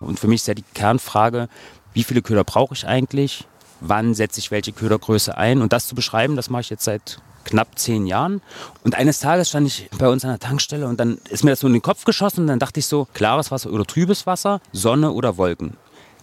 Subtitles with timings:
[0.00, 1.48] Und für mich ist ja die Kernfrage,
[1.94, 3.46] wie viele Köder brauche ich eigentlich?
[3.80, 5.62] Wann setze ich welche Ködergröße ein?
[5.62, 8.42] Und das zu beschreiben, das mache ich jetzt seit knapp zehn Jahren.
[8.84, 11.60] Und eines Tages stand ich bei uns an der Tankstelle und dann ist mir das
[11.60, 14.60] so in den Kopf geschossen und dann dachte ich so, klares Wasser oder trübes Wasser,
[14.72, 15.76] Sonne oder Wolken.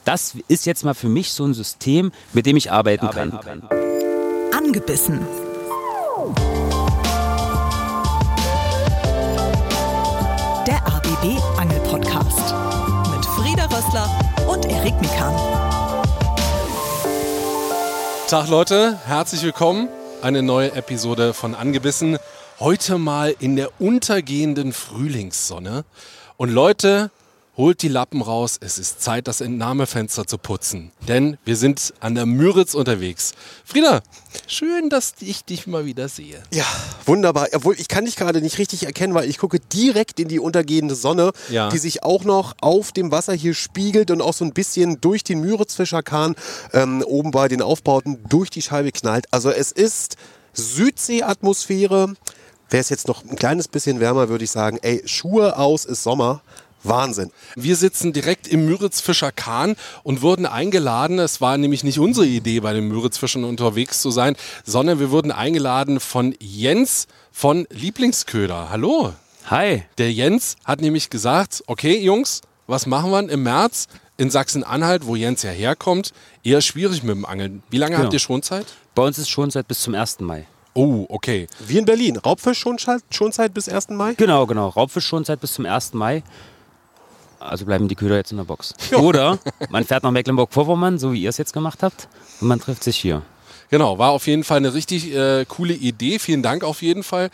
[0.05, 3.39] Das ist jetzt mal für mich so ein System, mit dem ich arbeiten kann.
[4.51, 5.21] Angebissen.
[13.93, 14.09] Rössler
[14.47, 15.35] und Erik Mikan.
[18.27, 19.87] Tag Leute, herzlich willkommen.
[20.21, 22.17] Eine neue Episode von Angebissen.
[22.59, 25.85] Heute mal in der untergehenden Frühlingssonne.
[26.37, 27.11] Und Leute,
[27.55, 30.91] Holt die Lappen raus, es ist Zeit, das Entnahmefenster zu putzen.
[31.07, 33.33] Denn wir sind an der Müritz unterwegs.
[33.63, 34.01] Frieda,
[34.47, 36.41] schön, dass ich dich mal wieder sehe.
[36.51, 36.65] Ja,
[37.05, 37.49] wunderbar.
[37.53, 40.95] Obwohl, ich kann dich gerade nicht richtig erkennen, weil ich gucke direkt in die untergehende
[40.95, 41.69] Sonne, Ja.
[41.69, 45.23] die sich auch noch auf dem Wasser hier spiegelt und auch so ein bisschen durch
[45.23, 46.33] den Müritzfischerkahn
[46.73, 49.27] ähm, oben bei den Aufbauten durch die Scheibe knallt.
[49.29, 50.17] Also es ist
[50.53, 52.15] Südseeatmosphäre.
[52.69, 56.01] Wäre es jetzt noch ein kleines bisschen wärmer, würde ich sagen, ey, Schuhe aus ist
[56.01, 56.41] Sommer.
[56.83, 57.31] Wahnsinn.
[57.55, 61.19] Wir sitzen direkt im Müritzfischer Kahn und wurden eingeladen.
[61.19, 65.31] Es war nämlich nicht unsere Idee, bei den Müritzfischern unterwegs zu sein, sondern wir wurden
[65.31, 68.69] eingeladen von Jens von Lieblingsköder.
[68.69, 69.13] Hallo.
[69.49, 69.83] Hi.
[69.97, 73.87] Der Jens hat nämlich gesagt, okay Jungs, was machen wir im März
[74.17, 76.11] in Sachsen-Anhalt, wo Jens ja herkommt?
[76.43, 77.63] Eher schwierig mit dem Angeln.
[77.69, 78.03] Wie lange Genau.
[78.05, 78.65] habt ihr Schonzeit?
[78.95, 80.19] Bei uns ist schon seit bis zum 1.
[80.21, 80.45] Mai.
[80.75, 81.47] Oh, okay.
[81.67, 82.17] Wie in Berlin.
[82.17, 82.77] Raubfisch schon,
[83.09, 83.89] schon Zeit bis 1.
[83.89, 84.13] Mai?
[84.15, 84.69] Genau, genau.
[84.69, 85.93] Raubfisch schon seit bis zum 1.
[85.93, 86.23] Mai.
[87.43, 88.73] Also bleiben die Köder jetzt in der Box.
[88.93, 92.07] Oder man fährt nach Mecklenburg-Vorpommern, so wie ihr es jetzt gemacht habt,
[92.41, 93.21] und man trifft sich hier.
[93.69, 96.19] Genau, war auf jeden Fall eine richtig äh, coole Idee.
[96.19, 97.31] Vielen Dank auf jeden Fall.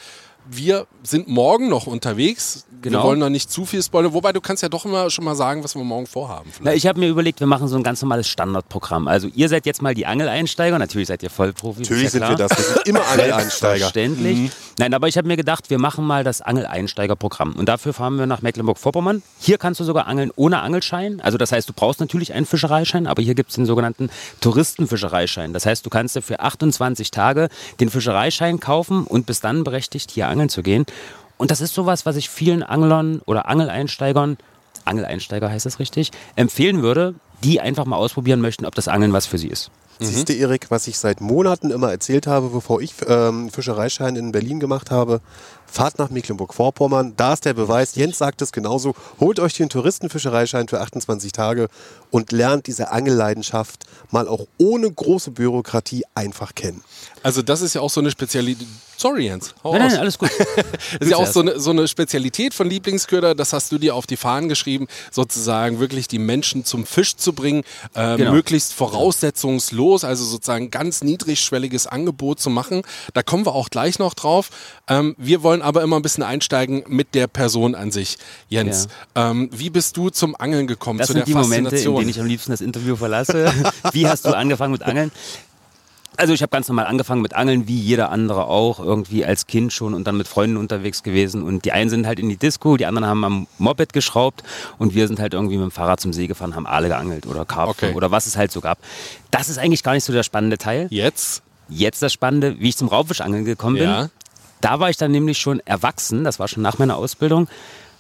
[0.52, 2.66] Wir sind morgen noch unterwegs.
[2.72, 3.04] Wir Genau.
[3.04, 4.14] wollen noch nicht zu viel spoilern.
[4.14, 6.50] Wobei du kannst ja doch immer schon mal sagen, was wir morgen vorhaben.
[6.62, 9.10] Na, ich habe mir überlegt, wir machen so ein ganz normales Standardprogramm.
[9.10, 11.90] Also ihr seid jetzt mal die Angeleinsteiger, natürlich seid ihr Vollprofis.
[11.90, 12.48] Natürlich ja sind wir klar.
[12.48, 12.58] das.
[12.58, 13.80] Wir sind immer Angeleinsteiger.
[13.92, 14.52] Selbstverständlich.
[14.80, 17.52] Nein, aber ich habe mir gedacht, wir machen mal das Angeleinsteigerprogramm.
[17.58, 19.24] Und dafür fahren wir nach Mecklenburg-Vorpommern.
[19.42, 21.20] Hier kannst du sogar angeln ohne Angelschein.
[21.20, 24.10] Also das heißt, du brauchst natürlich einen Fischereischein, aber hier gibt es den sogenannten
[24.40, 25.52] Touristenfischereischein.
[25.52, 27.50] Das heißt, du kannst dir für 28 Tage
[27.82, 30.86] den Fischereischein kaufen und bist dann berechtigt, hier angeln zu gehen.
[31.38, 34.38] Und das ist sowas, was ich vielen Anglern oder Angeleinsteigern,
[34.86, 39.26] Angeleinsteiger heißt es richtig, empfehlen würde, die einfach mal ausprobieren möchten, ob das Angeln was
[39.26, 39.72] für sie ist.
[40.02, 44.32] Siehst du, Erik, was ich seit Monaten immer erzählt habe, bevor ich ähm, Fischereischein in
[44.32, 45.20] Berlin gemacht habe?
[45.66, 47.96] Fahrt nach Mecklenburg-Vorpommern, da ist der Beweis.
[47.96, 48.96] Jens sagt es genauso.
[49.20, 51.68] Holt euch den Touristenfischereischein für 28 Tage
[52.12, 56.82] und lernt diese Angelleidenschaft mal auch ohne große Bürokratie einfach kennen.
[57.22, 58.68] Also das ist ja auch so eine Spezialität.
[59.00, 59.56] Sorry, Jens.
[59.64, 59.92] Hau Nein, aus.
[59.94, 60.30] nein, alles gut.
[60.58, 60.66] Das
[61.00, 64.06] ist ja auch so eine, so eine Spezialität von Lieblingsköder, das hast du dir auf
[64.06, 68.34] die Fahnen geschrieben, sozusagen wirklich die Menschen zum Fisch zu bringen, äh, Genau.
[68.34, 72.82] möglichst voraussetzungslos, also sozusagen ganz niedrigschwelliges Angebot zu machen.
[73.14, 74.50] Da kommen wir auch gleich noch drauf.
[74.90, 78.18] Ähm, wir wollen aber immer ein bisschen einsteigen mit der Person an sich.
[78.50, 81.96] Jens, ähm, wie bist du zum Angeln gekommen, Das zu sind der die Momente, in
[81.96, 83.50] denen ich am liebsten das Interview verlasse.
[83.94, 85.12] Wie hast du angefangen mit Angeln?
[86.20, 89.72] Also ich habe ganz normal angefangen mit Angeln, wie jeder andere auch, irgendwie als Kind
[89.72, 91.44] schon und dann mit Freunden unterwegs gewesen.
[91.44, 94.44] Und die einen sind halt in die Disco, die anderen haben am Moped geschraubt
[94.78, 97.46] und wir sind halt irgendwie mit dem Fahrrad zum See gefahren, haben Aale geangelt oder
[97.46, 97.96] Karpfen Okay.
[97.96, 98.80] oder was es halt so gab.
[99.32, 100.88] Das ist eigentlich gar nicht so der spannende Teil.
[100.90, 101.42] Jetzt?
[101.70, 103.86] Jetzt das Spannende, wie ich zum Raubfischangeln gekommen bin.
[103.86, 104.10] Ja.
[104.60, 107.48] Da war ich dann nämlich schon erwachsen, das war schon nach meiner Ausbildung.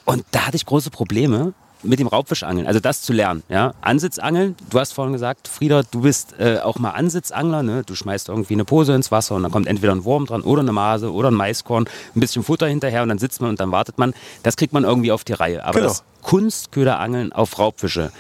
[0.03, 3.44] Und da hatte ich große Probleme mit dem Raubfischangeln, also das zu lernen.
[3.50, 3.73] Ja?
[3.81, 7.63] Ansitzangeln, du hast vorhin gesagt, Frieda, du bist äh, auch mal Ansitzangler.
[7.63, 7.84] Ne?
[7.85, 10.62] Du schmeißt irgendwie eine Pose ins Wasser und dann kommt entweder ein Wurm dran oder
[10.62, 11.85] eine Mase oder ein Maiskorn,
[12.16, 14.13] ein bisschen Futter hinterher und dann sitzt man und dann wartet man.
[14.44, 15.63] Das kriegt man irgendwie auf die Reihe.
[15.63, 15.88] Aber Genau.
[15.88, 18.11] das Kunstköderangeln auf Raubfische,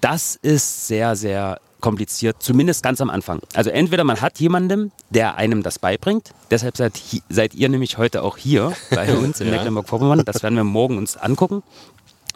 [0.00, 3.40] das ist sehr, sehr kompliziert, zumindest ganz am Anfang.
[3.54, 8.22] Also entweder man hat jemanden, der einem das beibringt, deshalb seid, seid ihr nämlich heute
[8.24, 11.62] auch hier bei uns in Mecklenburg-Vorpommern, das werden wir morgen uns angucken,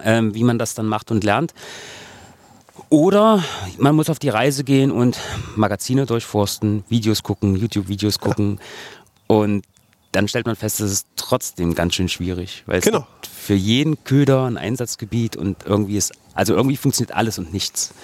[0.03, 1.53] ähm, wie man das dann macht und lernt.
[2.89, 3.43] Oder
[3.79, 5.19] man muss auf die Reise gehen und
[5.57, 8.61] Magazine durchforsten, Videos gucken, YouTube-Videos gucken
[9.27, 9.65] und
[10.13, 13.01] dann stellt man fest, es ist trotzdem ganz schön schwierig, weil es Genau.
[13.23, 17.95] gibt für jeden Köder ein Einsatzgebiet und irgendwie ist, also irgendwie funktioniert alles und nichts.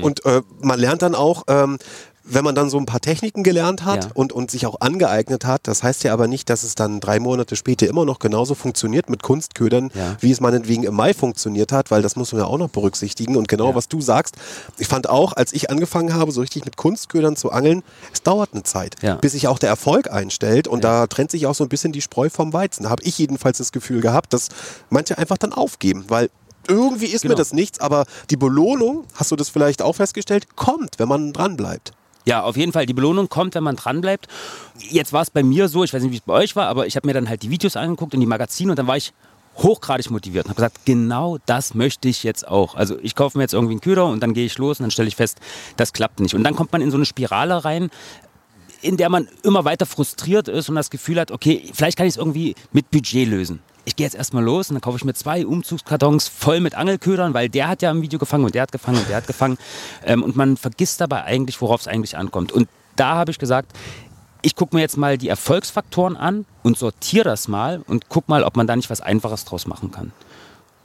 [0.00, 1.78] Und äh, man lernt dann auch, ähm,
[2.28, 4.10] wenn man dann so ein paar Techniken gelernt hat Ja.
[4.14, 7.20] und, und sich auch angeeignet hat, das heißt ja aber nicht, dass es dann drei
[7.20, 10.16] Monate später immer noch genauso funktioniert mit Kunstködern, Ja.
[10.20, 13.36] wie es meinetwegen im Mai funktioniert hat, weil das muss man ja auch noch berücksichtigen.
[13.36, 13.74] Und genau Ja.
[13.76, 14.34] was du sagst,
[14.78, 17.82] ich fand auch, als ich angefangen habe, so richtig mit Kunstködern zu angeln,
[18.12, 20.66] es dauert eine Zeit, bis sich auch der Erfolg einstellt.
[20.68, 22.84] Und da trennt sich auch so ein bisschen die Spreu vom Weizen.
[22.84, 24.48] Da habe ich jedenfalls das Gefühl gehabt, dass
[24.90, 26.30] manche einfach dann aufgeben, weil
[26.68, 27.34] irgendwie ist Genau.
[27.34, 31.32] mir das nichts, aber die Belohnung, hast du das vielleicht auch festgestellt, kommt, wenn man
[31.32, 31.92] dran bleibt.
[32.26, 32.86] Ja, auf jeden Fall.
[32.86, 34.26] Die Belohnung kommt, wenn man dranbleibt.
[34.90, 36.86] Jetzt war es bei mir so, ich weiß nicht, wie es bei euch war, aber
[36.86, 39.12] ich habe mir dann halt die Videos angeguckt und die Magazine und dann war ich
[39.58, 42.74] hochgradig motiviert und habe gesagt, genau das möchte ich jetzt auch.
[42.74, 44.90] Also ich kaufe mir jetzt irgendwie einen Köder und dann gehe ich los und dann
[44.90, 45.38] stelle ich fest,
[45.76, 46.34] das klappt nicht.
[46.34, 47.90] Und dann kommt man in so eine Spirale rein,
[48.82, 52.14] in der man immer weiter frustriert ist und das Gefühl hat, okay, vielleicht kann ich
[52.14, 53.60] es irgendwie mit Budget lösen.
[53.88, 57.34] Ich gehe jetzt erstmal los und dann kaufe ich mir zwei Umzugskartons voll mit Angelködern,
[57.34, 59.58] weil der hat ja im Video gefangen und der hat gefangen und der hat gefangen.
[60.04, 62.50] Ähm, und man vergisst dabei eigentlich, worauf es eigentlich ankommt.
[62.50, 63.70] Und da habe ich gesagt,
[64.42, 68.42] ich gucke mir jetzt mal die Erfolgsfaktoren an und sortiere das mal und guck mal,
[68.42, 70.10] ob man da nicht was Einfaches draus machen kann.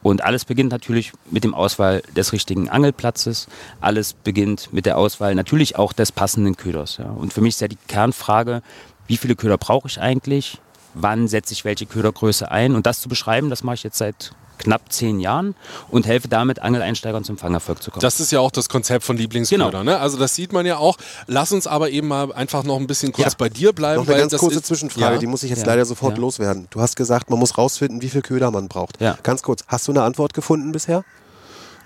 [0.04, 3.47] Und alles beginnt natürlich mit dem Auswahl des richtigen Angelplatzes.
[3.80, 6.97] Alles beginnt mit der Auswahl natürlich auch des passenden Köders.
[6.97, 7.06] Ja.
[7.06, 8.62] Und für mich ist ja die Kernfrage,
[9.07, 10.59] wie viele Köder brauche ich eigentlich?
[10.93, 12.75] Wann setze ich welche Ködergröße ein?
[12.75, 15.55] Und das zu beschreiben, das mache ich jetzt seit knapp zehn Jahren
[15.89, 18.01] und helfe damit Angeleinsteigern zum Fangerfolg zu kommen.
[18.01, 19.71] Das ist ja auch das Konzept von Lieblingsköder.
[19.71, 19.83] Genau.
[19.83, 19.97] Ne?
[19.97, 20.97] Also das sieht man ja auch.
[21.25, 23.38] Lass uns aber eben mal einfach noch ein bisschen kurz Ja.
[23.39, 23.95] bei dir bleiben.
[24.01, 25.19] Noch eine weil ganz das kurze ist, Zwischenfrage, ja.
[25.19, 25.65] die muss ich jetzt Ja.
[25.67, 26.21] leider sofort Ja.
[26.21, 26.67] loswerden.
[26.69, 29.01] Du hast gesagt, man muss rausfinden, wie viel Köder man braucht.
[29.01, 29.17] Ja.
[29.23, 31.03] Ganz kurz, hast du eine Antwort gefunden bisher?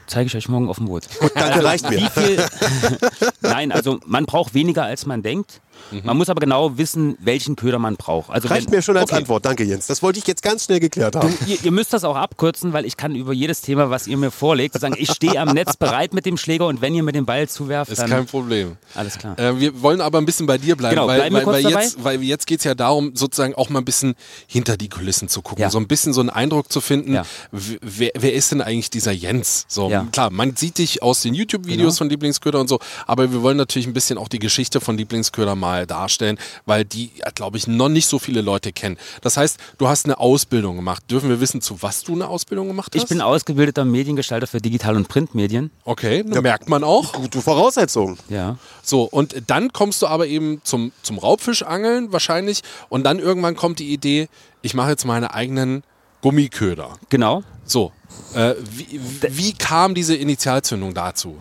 [0.07, 1.03] Zeige ich euch morgen auf dem Boot.
[1.33, 1.97] Danke, reicht mir.
[1.97, 2.45] Wie viel?
[3.41, 5.61] Nein, also man braucht weniger als man denkt.
[6.03, 8.29] Man muss aber genau wissen, welchen Köder man braucht.
[8.29, 9.15] Also Reicht wenn- mir schon als Okay.
[9.21, 9.45] Antwort.
[9.45, 9.87] Danke, Jens.
[9.87, 11.33] Das wollte ich jetzt ganz schnell geklärt haben.
[11.47, 14.31] Ihr, ihr müsst das auch abkürzen, weil ich kann über jedes Thema, was ihr mir
[14.31, 17.25] vorlegt, sagen, ich stehe am Netz bereit mit dem Schläger und wenn ihr mir den
[17.25, 18.77] Ball zuwerft, Ist dann kein Problem.
[18.95, 19.37] alles klar.
[19.39, 21.63] Äh, wir wollen aber ein bisschen bei dir bleiben, Genau, weil, bleiben weil, kurz weil,
[21.63, 21.83] dabei.
[21.83, 24.15] jetzt, weil jetzt geht es ja darum, sozusagen auch mal ein bisschen
[24.47, 25.69] hinter die Kulissen zu gucken, Ja.
[25.69, 27.23] so ein bisschen so einen Eindruck zu finden, Ja.
[27.51, 29.65] wer, wer ist denn eigentlich dieser Jens?
[29.67, 30.05] So, Ja.
[30.11, 31.97] Klar, man sieht dich aus den YouTube-Videos Genau.
[31.97, 35.55] von Lieblingsköder und so, aber wir wollen natürlich ein bisschen auch die Geschichte von Lieblingsköder
[35.65, 38.97] mal darstellen, weil die, glaube ich, noch nicht so viele Leute kennen.
[39.21, 41.03] Das heißt, du hast eine Ausbildung gemacht.
[41.09, 43.01] Dürfen wir wissen, zu was du eine Ausbildung gemacht hast?
[43.01, 45.71] Ich bin ausgebildeter Mediengestalter für Digital- und Printmedien.
[45.83, 47.13] Okay, merkt man auch.
[47.13, 48.17] Gute Voraussetzungen.
[48.29, 48.57] Ja.
[48.83, 53.79] So, und dann kommst du aber eben zum, zum Raubfischangeln wahrscheinlich und dann irgendwann kommt
[53.79, 54.27] die Idee,
[54.61, 55.83] ich mache jetzt meine eigenen
[56.21, 56.93] Gummiköder.
[57.09, 57.43] Genau.
[57.65, 57.91] So,
[58.33, 61.37] äh, wie, wie kam diese Initialzündung dazu?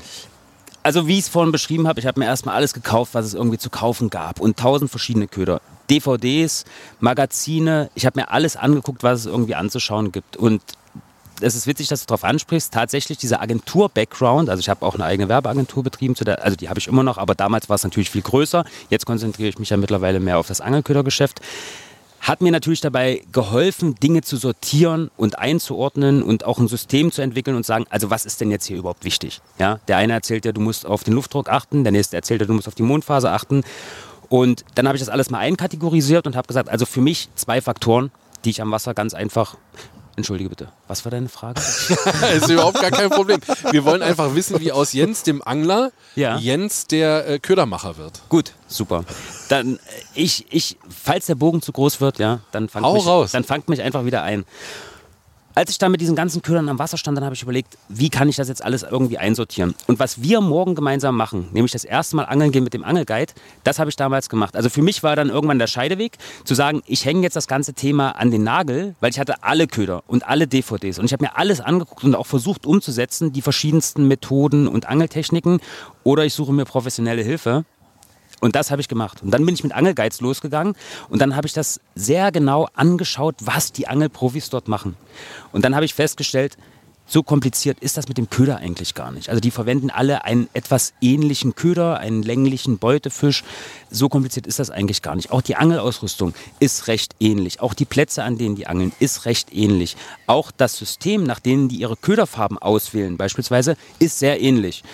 [0.84, 3.32] Also wie ich es vorhin beschrieben habe, ich habe mir erstmal alles gekauft, was es
[3.32, 5.62] irgendwie zu kaufen gab und tausend verschiedene Köder.
[5.88, 6.66] DVDs,
[7.00, 10.36] Magazine, ich habe mir alles angeguckt, was es irgendwie anzuschauen gibt.
[10.36, 10.60] Und
[11.40, 12.70] es ist witzig, dass du darauf ansprichst.
[12.70, 16.68] Tatsächlich dieser Agentur-Background, also ich habe auch eine eigene Werbeagentur betrieben, zu der, also die
[16.68, 18.66] habe ich immer noch, aber damals war es natürlich viel größer.
[18.90, 21.40] Jetzt konzentriere ich mich ja mittlerweile mehr auf das Angelködergeschäft.
[22.24, 27.20] Hat mir natürlich dabei geholfen, Dinge zu sortieren und einzuordnen und auch ein System zu
[27.20, 29.42] entwickeln und sagen, also was ist denn jetzt hier überhaupt wichtig?
[29.58, 32.46] Ja, der eine erzählt ja, du musst auf den Luftdruck achten, der nächste erzählt ja,
[32.46, 33.62] du musst auf die Mondphase achten.
[34.30, 37.60] Und dann habe ich das alles mal einkategorisiert und habe gesagt, also für mich zwei
[37.60, 38.10] Faktoren,
[38.46, 39.58] die ich am Wasser ganz einfach.
[40.16, 41.60] Entschuldige bitte, was war deine Frage?
[42.36, 43.40] ist überhaupt gar kein Problem.
[43.72, 46.36] Wir wollen einfach wissen, wie aus Jens, dem Angler, Ja.
[46.38, 48.22] Jens, der äh, Ködermacher wird.
[48.28, 49.04] Gut, super.
[49.48, 49.78] Dann äh,
[50.14, 53.32] ich, ich, falls der Bogen zu groß wird, ja, dann fangt, Hau mich, raus.
[53.32, 54.44] dann fangt mich einfach wieder ein.
[55.56, 58.10] Als ich da mit diesen ganzen Ködern am Wasser stand, dann habe ich überlegt, wie
[58.10, 59.76] kann ich das jetzt alles irgendwie einsortieren.
[59.86, 63.32] Und was wir morgen gemeinsam machen, nämlich das erste Mal angeln gehen mit dem Angelguide,
[63.62, 64.56] das habe ich damals gemacht.
[64.56, 67.72] Also für mich war dann irgendwann der Scheideweg, zu sagen, ich hänge jetzt das ganze
[67.72, 70.98] Thema an den Nagel, weil ich hatte alle Köder und alle DVDs.
[70.98, 75.60] Und ich habe mir alles angeguckt und auch versucht umzusetzen, die verschiedensten Methoden und Angeltechniken.
[76.02, 77.64] Oder ich suche mir professionelle Hilfe.
[78.44, 79.22] Und das habe ich gemacht.
[79.22, 80.74] Und dann bin ich mit Angelguides losgegangen
[81.08, 84.96] und dann habe ich das sehr genau angeschaut, was die Angelprofis dort machen.
[85.52, 86.58] Und dann habe ich festgestellt,
[87.06, 89.30] so kompliziert ist das mit dem Köder eigentlich gar nicht.
[89.30, 93.44] Also die verwenden alle einen etwas ähnlichen Köder, einen länglichen Beutefisch.
[93.90, 95.32] So kompliziert ist das eigentlich gar nicht.
[95.32, 97.62] Auch die Angelausrüstung ist recht ähnlich.
[97.62, 99.96] Auch die Plätze, an denen die angeln, ist recht ähnlich.
[100.26, 104.84] Auch das System, nach denen die ihre Köderfarben auswählen, beispielsweise, ist sehr ähnlich.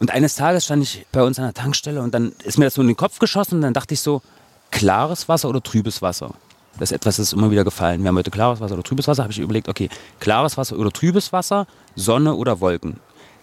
[0.00, 2.74] Und eines Tages stand ich bei uns an der Tankstelle und dann ist mir das
[2.74, 4.22] so in den Kopf geschossen und dann dachte ich so,
[4.70, 6.34] klares Wasser oder trübes Wasser?
[6.78, 8.02] Das ist etwas, das ist immer wieder gefallen.
[8.02, 9.24] Wir haben heute klares Wasser oder trübes Wasser.
[9.24, 9.88] Habe ich überlegt, okay,
[10.20, 13.00] klares Wasser oder trübes Wasser, Sonne oder Wolken.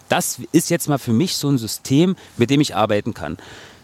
[0.08, 3.36] Das ist jetzt mal für mich so ein System, mit dem ich arbeiten kann.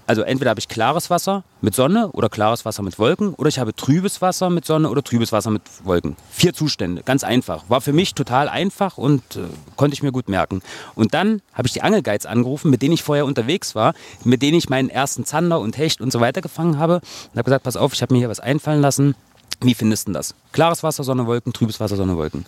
[0.06, 3.58] Also entweder habe ich klares Wasser mit Sonne oder klares Wasser mit Wolken oder ich
[3.58, 6.16] habe trübes Wasser mit Sonne oder trübes Wasser mit Wolken.
[6.30, 7.64] Vier Zustände, ganz einfach.
[7.68, 9.40] War für mich total einfach und äh,
[9.76, 10.60] konnte ich mir gut merken.
[10.94, 13.94] Und dann habe ich die Angelguides angerufen, mit denen ich vorher unterwegs war,
[14.24, 17.44] mit denen ich meinen ersten Zander und Hecht und so weiter gefangen habe und habe
[17.44, 19.14] gesagt, pass auf, ich habe mir hier was einfallen lassen.
[19.60, 20.34] Wie findest du das?
[20.50, 22.44] Klares Wasser, Sonne, Wolken, trübes Wasser, Sonne, Wolken.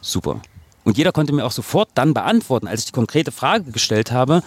[0.00, 0.40] Super.
[0.86, 4.42] Und jeder konnte mir auch sofort dann beantworten, als ich die konkrete Frage gestellt habe,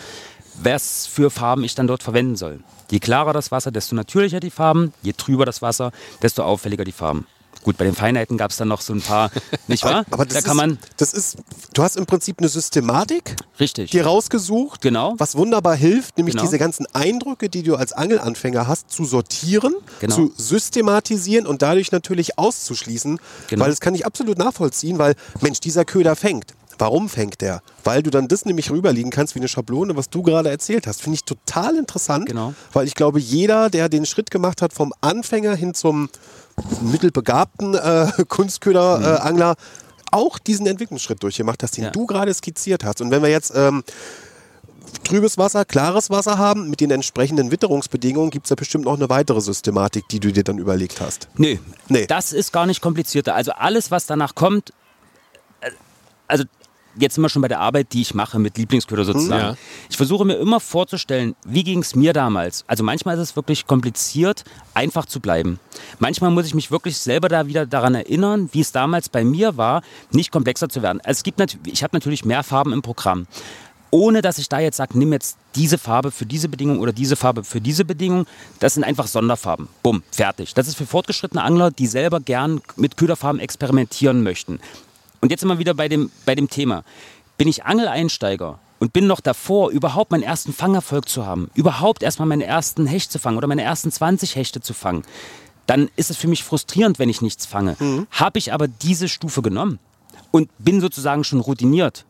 [0.64, 2.60] was für Farben ich dann dort verwenden soll.
[2.92, 4.94] Je klarer das Wasser, desto natürlicher die Farben.
[5.02, 7.26] Je trüber das Wasser, desto auffälliger die Farben.
[7.62, 9.32] Gut, bei den Feinheiten gab es dann noch so ein paar,
[9.68, 10.06] nicht wahr?
[10.12, 11.38] Aber das da kann ist, man, das ist,
[11.74, 15.16] du hast im Prinzip eine Systematik richtig, dir rausgesucht, Genau.
[15.18, 16.46] was wunderbar hilft, nämlich Genau.
[16.46, 20.16] diese ganzen Eindrücke, die du als Angelanfänger hast, zu sortieren, Genau.
[20.16, 23.64] zu systematisieren und dadurch natürlich auszuschließen, Genau.
[23.64, 26.54] weil das kann ich absolut nachvollziehen, weil Mensch, dieser Köder fängt.
[26.80, 27.62] Warum fängt der?
[27.84, 31.02] Weil du dann das nämlich rüberliegen kannst wie eine Schablone, was du gerade erzählt hast.
[31.02, 32.54] Finde ich total interessant, Genau.
[32.74, 36.10] weil ich glaube, jeder, der den Schritt gemacht hat vom Anfänger hin zum
[36.82, 39.56] mittelbegabten äh, Kunstköderangler,
[40.12, 41.90] auch diesen Entwicklungsschritt durchgemacht hast, den Ja.
[41.92, 43.02] du gerade skizziert hast.
[43.02, 43.84] Und wenn wir jetzt ähm,
[45.04, 49.10] trübes Wasser, klares Wasser haben, mit den entsprechenden Witterungsbedingungen, gibt es ja bestimmt noch eine
[49.10, 51.28] weitere Systematik, die du dir dann überlegt hast.
[51.36, 51.60] Nee,
[51.90, 52.08] Nee.
[52.08, 53.36] das ist gar nicht komplizierter.
[53.36, 54.72] Also alles, was danach kommt,
[55.62, 55.70] äh,
[56.28, 56.44] also
[57.00, 59.42] jetzt sind wir schon bei der Arbeit, die ich mache mit Lieblingsköder sozusagen.
[59.42, 59.58] Ja.
[59.90, 62.64] Ich versuche mir immer vorzustellen, wie ging es mir damals.
[62.68, 65.60] Also manchmal ist es wirklich kompliziert, einfach zu bleiben.
[66.00, 69.58] Manchmal muss ich mich wirklich selber da wieder daran erinnern, wie es damals bei mir
[69.58, 71.00] war, nicht komplexer zu werden.
[71.04, 73.28] Also es gibt natürlich, ich habe natürlich mehr Farben im Programm.
[73.92, 77.16] Ohne dass ich da jetzt sage, nimm jetzt diese Farbe für diese Bedingung oder diese
[77.16, 78.28] Farbe für diese Bedingung.
[78.60, 79.68] Das sind einfach Sonderfarben.
[79.82, 80.54] Bumm, fertig.
[80.54, 84.60] Das ist für fortgeschrittene Angler, die selber gern mit Köderfarben experimentieren möchten.
[85.22, 86.84] Und jetzt sind wir wieder bei dem, bei dem Thema.
[87.38, 92.28] Bin ich Angeleinsteiger und bin noch davor, überhaupt meinen ersten Fangerfolg zu haben, überhaupt erstmal
[92.28, 95.04] meine ersten Hecht zu fangen oder meine ersten 20 Hechte zu fangen,
[95.68, 97.76] dann ist es für mich frustrierend, wenn ich nichts fange.
[98.12, 99.80] Habe ich aber diese Stufe genommen
[100.32, 102.06] und bin sozusagen schon routiniert,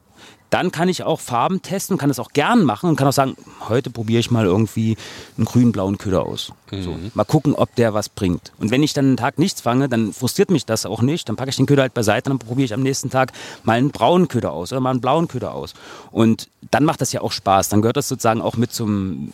[0.50, 3.36] dann kann ich auch Farben testen, kann das auch gern machen und kann auch sagen,
[3.68, 4.98] heute probiere ich mal irgendwie
[5.38, 6.52] einen grün-blauen Köder aus.
[6.72, 8.52] So, mal gucken, ob der was bringt.
[8.60, 11.30] Und wenn ich dann einen Tag nichts fange, dann frustriert mich das auch nicht.
[11.30, 13.32] Dann packe ich den Köder halt beiseite und dann probiere ich am nächsten Tag
[13.64, 15.74] mal einen braunen Köder aus oder mal einen blauen Köder aus.
[16.12, 17.70] Und dann macht das ja auch Spaß.
[17.70, 19.32] Dann gehört das sozusagen auch mit zum,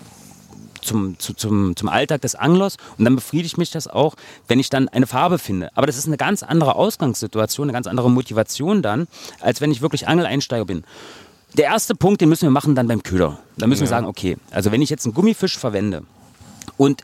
[0.85, 4.15] zum, zu, zum, zum Alltag des Anglers und dann befriedigt mich das auch,
[4.47, 5.69] wenn ich dann eine Farbe finde.
[5.75, 9.07] Aber das ist eine ganz andere Ausgangssituation, eine ganz andere Motivation dann,
[9.41, 10.83] als wenn ich wirklich Angeleinsteiger bin.
[11.57, 13.39] Der erste Punkt, den müssen wir machen dann beim Köder.
[13.57, 16.03] Da müssen wir sagen, okay, also wenn ich jetzt einen Gummifisch verwende
[16.77, 17.03] und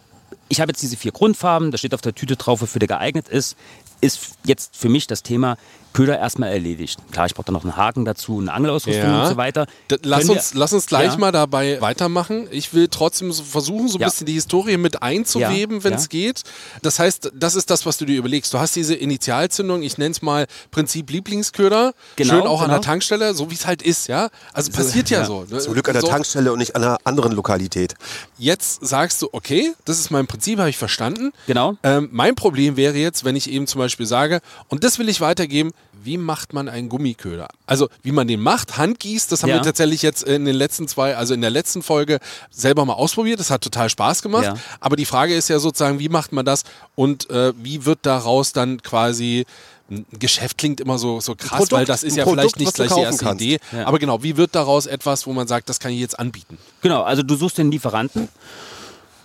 [0.52, 3.30] ich habe jetzt diese vier Grundfarben, da steht auf der Tüte drauf, wofür der geeignet
[3.30, 3.56] ist,
[4.02, 5.58] ist jetzt für mich das Thema
[5.94, 7.00] Köder erstmal erledigt.
[7.12, 9.24] Klar, ich brauche da noch einen Haken dazu, eine Angelausrüstung Ja.
[9.24, 9.66] und so weiter.
[9.92, 11.18] D lass, Können wir- uns, lass uns gleich Ja.
[11.18, 12.48] mal dabei weitermachen.
[12.50, 14.08] Ich will trotzdem so versuchen, so ein Ja.
[14.08, 16.08] bisschen die Historie mit einzuweben, Ja, wenn es ja.
[16.08, 16.44] geht.
[16.82, 18.54] Das heißt, das ist das, was du dir überlegst.
[18.54, 21.94] Du hast diese Initialzündung, ich nenne es mal Prinzip Lieblingsköder.
[22.16, 22.86] Genau, Schön auch an der genau.
[22.90, 24.30] Tankstelle, so wie es halt ist, ja.
[24.54, 25.26] Also passiert ja, ja.
[25.26, 25.44] so.
[25.50, 25.60] ne?
[25.60, 27.96] Zum Glück an der so, Tankstelle und nicht an einer anderen Lokalität.
[28.38, 31.32] Jetzt sagst du, okay, das ist mein Prinzip, habe ich verstanden.
[31.48, 31.78] Genau.
[31.84, 35.22] Ähm, mein Problem wäre jetzt, wenn ich eben zum Beispiel sage, und das will ich
[35.22, 35.72] weitergeben,
[36.04, 37.48] wie macht man einen Gummiköder?
[37.68, 39.58] Also wie man den macht, handgießt, das haben Ja.
[39.58, 42.20] wir tatsächlich jetzt in den letzten zwei, also in der letzten Folge
[42.50, 43.40] selber mal ausprobiert.
[43.40, 44.46] Das hat total Spaß gemacht.
[44.46, 44.56] Ja.
[44.80, 46.64] Aber die Frage ist ja sozusagen, wie macht man das
[46.96, 49.46] und äh, wie wird daraus dann quasi
[49.92, 52.74] ein Geschäft klingt immer so, so krass, Produkt, weil das ist ja Produkt, vielleicht nicht
[52.76, 53.42] gleich die erste kannst.
[53.44, 53.60] Idee.
[53.74, 53.86] Ja.
[53.88, 56.58] Aber genau, wie wird daraus etwas, wo man sagt, das kann ich jetzt anbieten?
[56.82, 58.30] Genau, also du suchst den Lieferanten,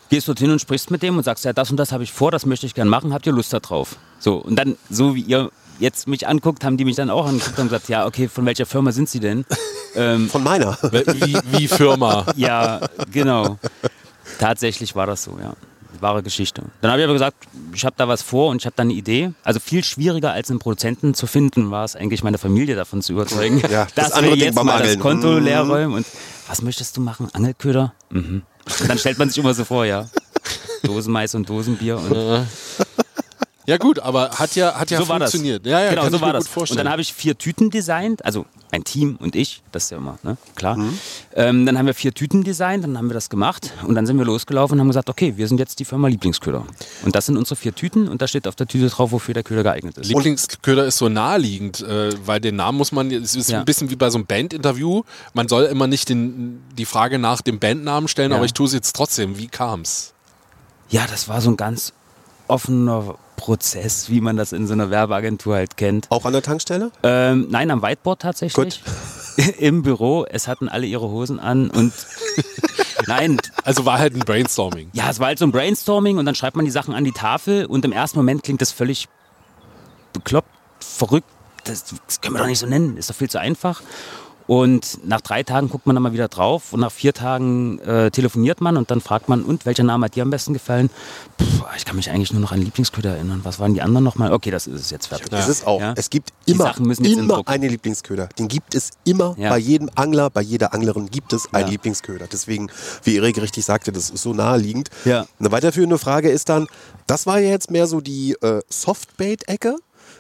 [0.09, 2.31] gehst dorthin und sprichst mit dem und sagst, ja, das und das habe ich vor,
[2.31, 3.97] das möchte ich gern machen, habt ihr Lust darauf?
[4.19, 7.59] So, und dann, so wie ihr jetzt mich anguckt, haben die mich dann auch angeguckt
[7.59, 9.45] und gesagt, ja, okay, von welcher Firma sind sie denn?
[9.95, 10.79] ähm, Von meiner.
[10.93, 12.25] Wie, wie Firma.
[12.37, 12.81] ja,
[13.13, 13.59] genau.
[14.39, 15.53] Tatsächlich war das so, ja.
[16.01, 16.63] Wahre Geschichte.
[16.83, 17.37] Dann habe ich aber gesagt,
[17.73, 19.33] ich habe da was vor und ich habe da eine Idee.
[19.45, 23.15] Also viel schwieriger als einen Produzenten zu finden, war es eigentlich meine Familie davon zu
[23.15, 25.01] überzeugen, Ja, das dass andere wir jetzt mal das Angeln.
[25.01, 25.45] Konto Mhm.
[25.45, 25.95] leer räumen.
[25.95, 26.07] Und
[26.49, 27.29] was möchtest du machen?
[27.33, 27.95] Angelköder?
[28.11, 28.43] Mhm.
[28.89, 30.09] Dann stellt man sich immer so vor, ja.
[30.83, 31.97] Dosenmais und Dosenbier.
[31.97, 32.13] Und
[33.67, 35.67] Ja gut, aber hat ja, hat ja so funktioniert.
[35.67, 36.49] Ja, ja, genau, kann so war mir das.
[36.57, 39.97] Und dann habe ich vier Tüten designt, also ein Team und ich, das ist ja
[39.99, 40.77] immer, ne, klar.
[40.77, 40.99] Mhm.
[41.35, 44.19] Ähm, dann haben wir vier Tüten designt, dann haben wir das gemacht und dann sind
[44.19, 46.65] wir losgelaufen und haben gesagt, okay, wir sind jetzt die Firma Lieblingsköder.
[47.05, 49.43] Und das sind unsere vier Tüten und da steht auf der Tüte drauf, wofür der
[49.43, 50.07] Köder geeignet ist.
[50.09, 53.59] Lieblingsköder ist so naheliegend, äh, weil den Namen muss man, es ist Ja.
[53.61, 55.03] ein bisschen wie bei so einem Bandinterview.
[55.35, 58.37] Man soll immer nicht den, die Frage nach dem Bandnamen stellen, Ja.
[58.37, 59.39] aber ich tue es jetzt trotzdem.
[59.39, 60.13] Wie kam's?
[60.89, 61.93] Ja, das war so ein ganz
[62.47, 66.07] offener Prozess, wie man das in so einer Werbeagentur halt kennt.
[66.11, 66.91] Auch an der Tankstelle?
[67.03, 68.83] Ähm, nein, am Whiteboard tatsächlich.
[69.59, 70.25] Im Büro.
[70.29, 71.93] Es hatten alle ihre Hosen an und
[73.07, 74.89] nein, Also war halt ein Brainstorming.
[74.95, 77.13] ja, es war halt so ein Brainstorming und dann schreibt man die Sachen an die
[77.13, 79.09] Tafel und im ersten Moment klingt das völlig
[80.13, 80.49] bekloppt,
[80.81, 81.29] verrückt.
[81.65, 83.83] Das, das können wir doch nicht so nennen, ist doch viel zu einfach.
[84.47, 88.11] Und nach drei Tagen guckt man dann mal wieder drauf und nach vier Tagen äh,
[88.13, 90.89] telefoniert man und dann fragt man, und welcher Name hat dir am besten gefallen?
[91.37, 91.45] Puh,
[91.77, 93.41] ich kann mich eigentlich nur noch an Lieblingsköder erinnern.
[93.43, 94.33] Was waren die anderen nochmal?
[94.33, 95.33] Okay, das ist es jetzt fertig.
[95.33, 95.81] Es ist auch.
[95.81, 95.95] Ja.
[95.97, 98.29] Es gibt immer, immer einen Lieblingsköder.
[98.39, 99.51] Den gibt es immer Ja.
[99.51, 101.71] bei jedem Angler, bei jeder Anglerin gibt es einen Ja.
[101.73, 102.27] Lieblingsköder.
[102.31, 102.71] Deswegen,
[103.03, 104.91] wie Erik richtig sagte, das ist so naheliegend.
[105.05, 105.27] Ja.
[105.41, 106.69] Eine weiterführende Frage ist dann,
[107.09, 109.77] das war ja jetzt mehr so die äh, Softbait-Ecke.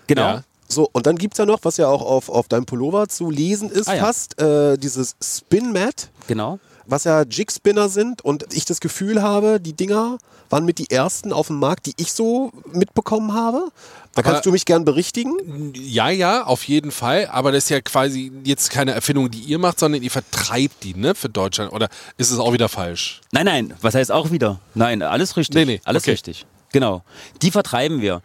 [0.08, 0.40] Genau.
[0.68, 3.30] So, und dann gibt es ja noch, was ja auch auf, auf deinem Pullover zu
[3.30, 4.04] lesen ist Ah, ja.
[4.04, 6.58] fast, äh, dieses Spin-Mat, Genau.
[6.86, 10.18] was ja Jig-Spinner sind und ich das Gefühl habe, die Dinger
[10.50, 13.70] waren mit die ersten auf dem Markt, die ich so mitbekommen habe.
[14.14, 15.72] Da Aber- kannst du mich gern berichtigen.
[15.74, 17.26] Ja, ja, auf jeden Fall.
[17.32, 20.94] Aber das ist ja quasi jetzt keine Erfindung, die ihr macht, sondern ihr vertreibt die,
[20.94, 21.72] ne, für Deutschland.
[21.72, 23.20] Oder ist es auch wieder falsch?
[23.32, 24.60] Nein, nein, was heißt auch wieder?
[24.74, 25.56] Nein, alles richtig.
[25.56, 26.12] Nee, nee, alles okay.
[26.12, 26.46] richtig.
[26.72, 27.02] Genau.
[27.42, 28.22] Die vertreiben wir.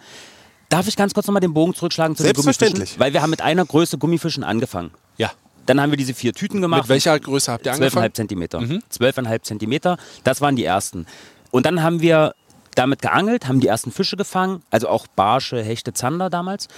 [0.72, 2.76] Darf ich ganz kurz nochmal den Bogen zurückschlagen zu den Selbstverständlich.
[2.78, 3.00] Gummifischen?
[3.02, 4.92] Weil wir haben mit einer Größe Gummifischen angefangen.
[5.18, 5.32] Ja.
[5.66, 6.84] Dann haben wir diese vier Tüten gemacht.
[6.84, 8.08] Mit welcher Größe habt ihr angefangen?
[8.08, 8.60] 12,5 Zentimeter.
[8.60, 11.08] 12,5 Zentimeter, das waren die ersten.
[11.52, 12.34] Und dann haben wir
[12.76, 16.70] damit geangelt, haben die ersten Fische gefangen, also auch Barsche, Hechte, Zander damals.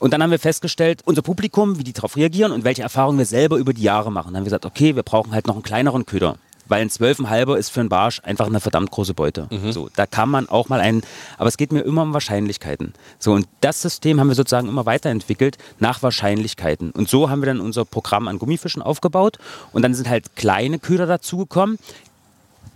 [0.00, 3.26] Und dann haben wir festgestellt, unser Publikum, wie die darauf reagieren und welche Erfahrungen wir
[3.26, 4.28] selber über die Jahre machen.
[4.28, 6.36] Dann haben wir gesagt, okay, wir brauchen halt noch einen kleineren Köder.
[6.68, 9.48] Weil ein 12,5er ist für einen Barsch einfach eine verdammt große Beute.
[9.72, 11.02] So, da kann man auch mal einen,
[11.38, 12.92] aber es geht mir immer um Wahrscheinlichkeiten.
[13.18, 16.90] So, und das System haben wir sozusagen immer weiterentwickelt nach Wahrscheinlichkeiten.
[16.90, 19.38] Und so haben wir dann unser Programm an Gummifischen aufgebaut.
[19.72, 21.78] Und dann sind halt kleine Köder dazugekommen,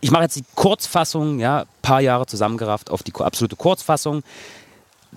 [0.01, 4.23] ich mache jetzt die Kurzfassung, ja, paar Jahre zusammengerafft auf die absolute Kurzfassung.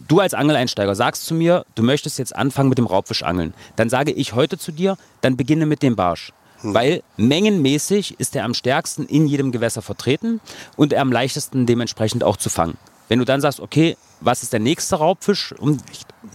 [0.08, 3.54] Du als Angeleinsteiger sagst zu mir, du möchtest jetzt anfangen mit dem Raubfischangeln.
[3.76, 6.34] Dann sage ich heute zu dir, dann beginne mit dem Barsch.
[6.64, 10.40] Weil mengenmäßig ist er am stärksten in jedem Gewässer vertreten
[10.76, 12.78] und er am leichtesten dementsprechend auch zu fangen.
[13.10, 15.54] Wenn du dann sagst, okay, was ist der nächste Raubfisch?
[15.60, 15.78] Um,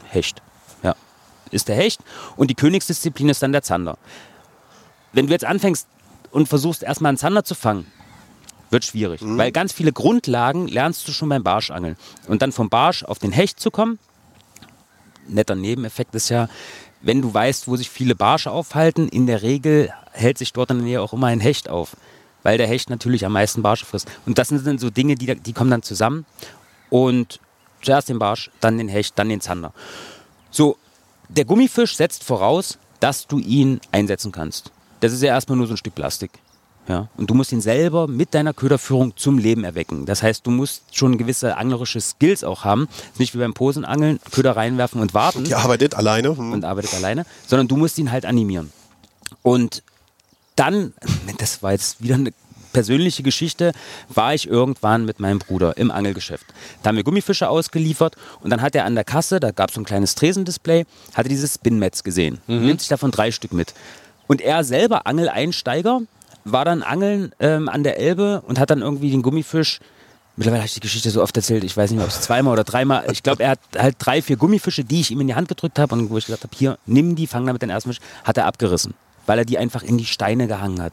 [0.08, 0.42] Hecht.
[0.82, 0.94] Ja,
[1.50, 2.00] ist der Hecht.
[2.36, 3.98] Und die Königsdisziplin ist dann der Zander.
[5.12, 5.88] Wenn du jetzt anfängst
[6.30, 7.86] und versuchst erstmal einen Zander zu fangen,
[8.70, 9.22] wird schwierig.
[9.24, 11.96] Weil ganz viele Grundlagen lernst du schon beim Barschangeln.
[12.26, 13.98] Und dann vom Barsch auf den Hecht zu kommen,
[15.26, 16.48] netter Nebeneffekt ist ja,
[17.00, 20.78] wenn du weißt, wo sich viele Barsche aufhalten, in der Regel hält sich dort in
[20.78, 21.96] der Nähe auch immer ein Hecht auf.
[22.42, 24.08] Weil der Hecht natürlich am meisten Barsche frisst.
[24.26, 26.24] Und das sind dann so Dinge, die, die kommen dann zusammen.
[26.90, 27.40] Und
[27.82, 29.72] zuerst den Barsch, dann den Hecht, dann den Zander.
[30.50, 30.76] So,
[31.28, 34.72] der Gummifisch setzt voraus, dass du ihn einsetzen kannst.
[35.00, 36.30] Das ist ja erstmal nur so ein Stück Plastik.
[36.88, 37.08] Ja?
[37.16, 40.06] Und du musst ihn selber mit deiner Köderführung zum Leben erwecken.
[40.06, 42.88] Das heißt, du musst schon gewisse anglerische Skills auch haben.
[43.18, 46.36] Nicht wie beim Posenangeln, Köder reinwerfen und warten Die arbeitet alleine.
[46.36, 46.52] Hm.
[46.52, 48.72] und arbeitet alleine, sondern du musst ihn halt animieren.
[49.42, 49.82] Und
[50.56, 50.94] dann,
[51.38, 52.32] das war jetzt wieder eine
[52.72, 53.72] persönliche Geschichte,
[54.08, 56.46] war ich irgendwann mit meinem Bruder im Angelgeschäft.
[56.82, 59.74] Da haben wir Gummifische ausgeliefert und dann hat er an der Kasse, da gab es
[59.74, 62.40] so ein kleines Tresendisplay, hatte dieses Spinmets gesehen.
[62.46, 63.74] Nimmt sich davon drei Stück mit.
[64.26, 66.02] Und er selber Angeleinsteiger,
[66.52, 69.80] war dann angeln ähm, an der Elbe und hat dann irgendwie den Gummifisch
[70.38, 72.52] Mittlerweile habe ich die Geschichte so oft erzählt, ich weiß nicht mehr, ob es zweimal
[72.52, 73.04] oder dreimal.
[73.10, 75.80] Ich glaube, er hat halt drei, vier Gummifische, die ich ihm in die Hand gedrückt
[75.80, 78.36] habe und wo ich gesagt habe, hier, nimm die, fang damit den ersten Fisch, hat
[78.36, 78.94] er abgerissen,
[79.26, 80.92] weil er die einfach in die Steine gehangen hat.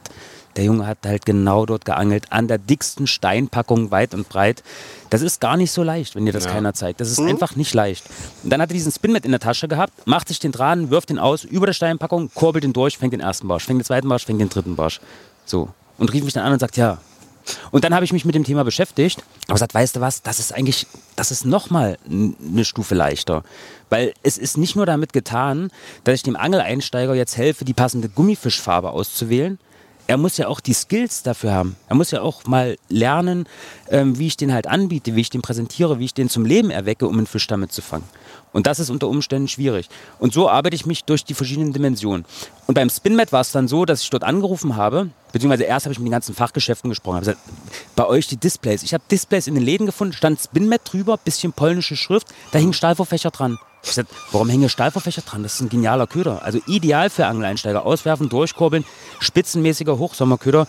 [0.56, 4.64] Der Junge hat halt genau dort geangelt, an der dicksten Steinpackung weit und breit.
[5.12, 6.52] Das ist gar nicht so leicht, wenn dir das Ja.
[6.52, 7.00] keiner zeigt.
[7.00, 8.04] Das ist einfach nicht leicht.
[8.42, 11.10] Und dann hat er diesen Spinmet in der Tasche gehabt, macht sich den Draht, wirft
[11.12, 14.10] den aus, über der Steinpackung, kurbelt den durch, fängt den ersten Barsch, fängt den zweiten
[14.10, 15.02] Barsch, fängt den dritten Barsch.
[15.46, 15.70] So.
[15.98, 17.00] Und rief mich dann an und sagt, ja,
[17.72, 20.40] und dann habe ich mich mit dem Thema beschäftigt, aber gesagt, weißt du was, das
[20.40, 23.44] ist eigentlich, das ist nochmal eine Stufe leichter.
[23.90, 25.70] Weil es ist nicht nur damit getan,
[26.04, 29.60] dass ich dem Angeleinsteiger jetzt helfe, die passende Gummifischfarbe auszuwählen.
[30.08, 31.76] Er muss ja auch die Skills dafür haben.
[31.90, 33.48] Er muss ja auch mal lernen,
[33.90, 36.70] ähm, wie ich den halt anbiete, wie ich den präsentiere, wie ich den zum Leben
[36.70, 38.04] erwecke, um einen Fisch damit zu fangen.
[38.54, 39.90] Und das ist unter Umständen schwierig.
[40.20, 42.26] Und so arbeite ich mich durch die verschiedenen Dimensionen.
[42.68, 45.94] Und beim Spinmet war es dann so, dass ich dort angerufen habe, beziehungsweise erst habe
[45.94, 47.16] ich mit den ganzen Fachgeschäften gesprochen.
[47.16, 47.42] Habe gesagt,
[47.96, 48.84] bei euch die Displays.
[48.84, 52.74] Ich habe Displays in den Läden gefunden, stand Spinmet drüber, bisschen polnische Schrift, da hingen
[52.74, 53.58] Stahlvorfächer dran.
[53.86, 55.44] Ich sagte, warum hängen hier Stahlvorfächer dran?
[55.44, 56.44] Das ist ein genialer Köder.
[56.44, 57.86] Also ideal für Angeleinsteiger.
[57.86, 58.84] Auswerfen, durchkurbeln,
[59.20, 60.68] spitzenmäßiger Hochsommerköder.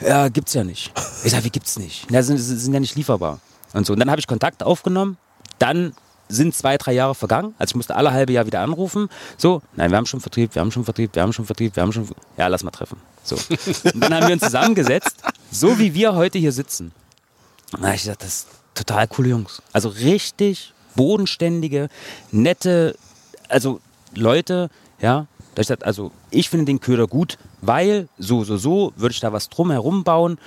[0.00, 0.92] Ja, gibt's ja nicht.
[1.24, 2.10] Ich sage, wie gibt's nicht?
[2.10, 3.40] Ja, sind, sind ja nicht lieferbar.
[3.72, 3.94] Und so.
[3.94, 5.16] Und dann habe ich Kontakt aufgenommen.
[5.58, 5.94] Dann
[6.28, 7.54] sind zwei, drei Jahre vergangen.
[7.58, 9.08] Also ich musste alle halbe Jahr wieder anrufen.
[9.36, 11.82] So, nein, wir haben schon Vertrieb, wir haben schon Vertrieb, wir haben schon Vertrieb, wir
[11.82, 12.08] haben schon.
[12.36, 12.98] Ja, lass mal treffen.
[13.22, 13.36] So.
[13.36, 15.16] Und dann haben wir uns zusammengesetzt,
[15.50, 16.92] so wie wir heute hier sitzen.
[17.74, 19.62] Habe ich gesagt, das ist total coole Jungs.
[19.72, 21.88] Also richtig bodenständige,
[22.30, 22.96] nette,
[23.48, 23.80] also
[24.14, 25.26] Leute, ja.
[25.54, 29.20] Da ich gesagt, also ich finde den Köder gut, weil so, so, so würde ich
[29.20, 30.38] da was drumherum bauen.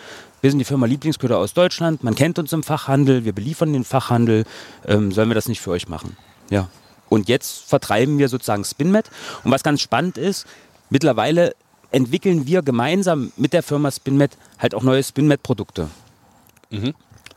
[0.41, 3.84] Wir sind die Firma Lieblingsköder aus Deutschland, man kennt uns im Fachhandel, wir beliefern den
[3.84, 4.45] Fachhandel.
[4.88, 6.17] Ähm, sollen wir das nicht für euch machen?
[6.49, 6.69] Ja.
[7.08, 9.12] Und jetzt vertreiben wir sozusagen Spinmet.
[9.43, 10.47] Und was ganz spannend ist,
[10.89, 11.55] mittlerweile
[11.91, 15.88] entwickeln wir gemeinsam mit der Firma Spinmet halt auch neue Spinmet-Produkte.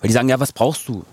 [0.00, 1.04] Weil die sagen, ja, was brauchst du?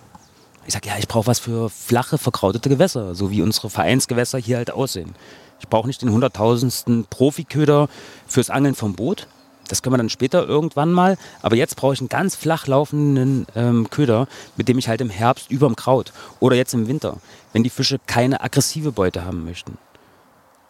[0.67, 4.58] Ich sage, ja, ich brauche was für flache, verkrautete Gewässer, so wie unsere Vereinsgewässer hier
[4.58, 5.13] halt aussehen.
[5.60, 7.88] Ich brauche nicht den hunderttausendsten Profiköder
[8.28, 9.28] fürs Angeln vom Boot.
[9.67, 11.17] Das können wir dann später irgendwann mal.
[11.41, 15.10] Aber jetzt brauche ich einen ganz flach laufenden ähm, Köder, mit dem ich halt im
[15.10, 17.17] Herbst überm Kraut oder jetzt im Winter,
[17.54, 19.78] wenn die Fische keine aggressive Beute haben möchten.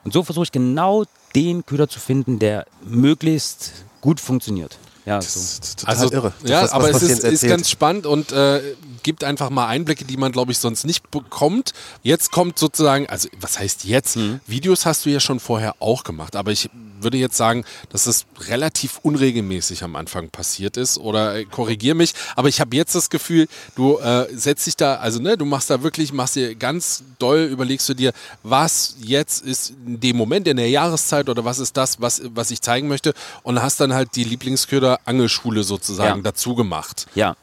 [0.04, 1.04] Und so versuche ich genau
[1.36, 4.78] den Köder zu finden, der möglichst gut funktioniert.
[5.06, 5.26] Ja, so.
[5.26, 6.34] Das ist total Also, irre.
[6.42, 8.62] Das, ja, was- aber was es ist, ist ganz spannend und äh,
[9.06, 11.74] gibt einfach mal Einblicke, die man, glaube ich, sonst nicht bekommt.
[12.02, 14.16] Jetzt kommt sozusagen, also was heißt jetzt?
[14.16, 14.40] Mhm.
[14.48, 18.26] Videos hast du ja schon vorher auch gemacht, aber ich würde jetzt sagen, dass es
[18.48, 23.12] relativ unregelmäßig am Anfang passiert ist oder äh, korrigier mich, aber ich habe jetzt das
[23.12, 27.04] Gefühl, du äh, setzt dich da, also ne, du machst da wirklich, machst dir ganz
[27.20, 31.60] doll, überlegst du dir, was jetzt ist in dem Moment, in der Jahreszeit oder was
[31.60, 33.14] ist das, was, was ich zeigen möchte
[33.44, 36.24] und hast dann halt die Lieblingsköder Angelschule sozusagen Ja.
[36.24, 37.06] dazu gemacht.
[37.14, 37.36] Ja.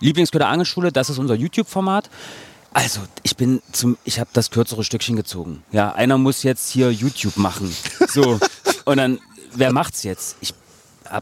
[0.00, 2.10] Lieblingsköder Angelschule, das ist unser YouTube-Format.
[2.72, 5.62] Also, ich bin zum, ich habe das kürzere Stückchen gezogen.
[5.70, 7.74] Ja, einer muss jetzt hier YouTube machen.
[8.08, 8.40] So.
[8.84, 9.20] Und dann,
[9.54, 10.36] wer macht's jetzt?
[10.40, 10.52] Ich,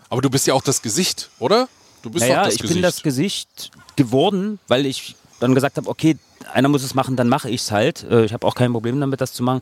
[0.08, 1.68] Aber du bist ja auch das Gesicht, oder?
[2.02, 2.74] Du bist naja, doch das ich Gesicht.
[2.76, 6.16] bin das Gesicht geworden, weil ich dann gesagt habe, okay,
[6.52, 8.02] einer muss es machen, dann mache ich's halt.
[8.04, 9.60] Äh, Ich habe auch kein Problem damit, das zu machen.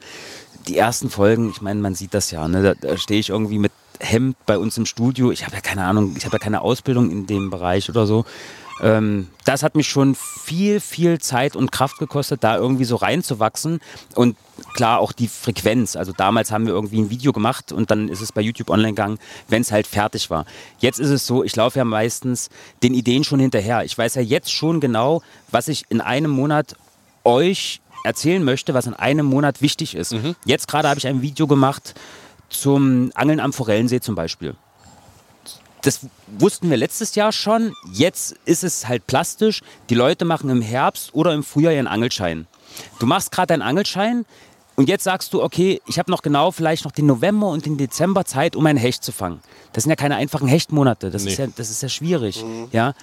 [0.68, 2.62] Die ersten Folgen, ich meine, man sieht das ja, ne?
[2.62, 5.30] da, da stehe ich irgendwie mit Hemd bei uns im Studio.
[5.32, 8.24] Ich habe ja keine Ahnung, ich habe ja keine Ausbildung in dem Bereich oder so.
[8.82, 13.80] Ähm, das hat mich schon viel, viel Zeit und Kraft gekostet, da irgendwie so reinzuwachsen.
[14.14, 14.36] Und
[14.74, 15.96] klar auch die Frequenz.
[15.96, 18.92] Also damals haben wir irgendwie ein Video gemacht und dann ist es bei YouTube online
[18.92, 20.44] gegangen, wenn es halt fertig war.
[20.78, 22.48] Jetzt ist es so, ich laufe ja meistens
[22.82, 23.84] den Ideen schon hinterher.
[23.84, 26.74] Ich weiß ja jetzt schon genau, was ich in einem Monat
[27.24, 30.14] euch erzählen möchte, was in einem Monat wichtig ist.
[30.44, 31.94] Jetzt gerade habe ich ein Video gemacht
[32.48, 34.54] zum Angeln am Forellensee zum Beispiel
[35.82, 36.00] das
[36.38, 37.72] wussten wir letztes Jahr schon.
[37.92, 39.62] Jetzt ist es halt plastisch.
[39.88, 42.46] Die Leute machen im Herbst oder im Frühjahr ihren Angelschein.
[42.98, 44.24] Du machst gerade deinen Angelschein
[44.76, 47.76] und jetzt sagst du, okay, ich habe noch genau vielleicht noch den November und den
[47.76, 49.40] Dezember Zeit, um einen Hecht zu fangen.
[49.72, 51.10] Das sind ja keine einfachen Hechtmonate.
[51.10, 51.32] Das, Nee.
[51.32, 52.44] ist, ja, das ist ja schwierig.
[52.72, 52.94] Ja?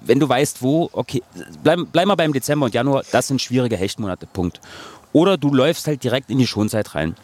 [0.00, 1.22] Wenn du weißt, wo, okay,
[1.62, 4.60] bleib, bleib mal beim Dezember und Januar, das sind schwierige Hechtmonate, Punkt.
[5.12, 7.14] Oder du läufst halt direkt in die Schonzeit rein.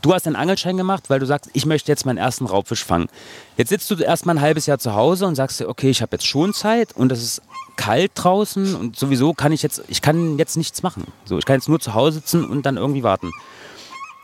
[0.00, 3.08] Du hast einen Angelschein gemacht, weil du sagst, ich möchte jetzt meinen ersten Raubfisch fangen.
[3.56, 6.16] Jetzt sitzt du erstmal ein halbes Jahr zu Hause und sagst dir, okay, ich habe
[6.16, 7.42] jetzt Schonzeit und es ist
[7.76, 11.04] kalt draußen und sowieso kann ich jetzt, ich kann jetzt nichts machen.
[11.24, 13.30] So, ich kann jetzt nur zu Hause sitzen und dann irgendwie warten.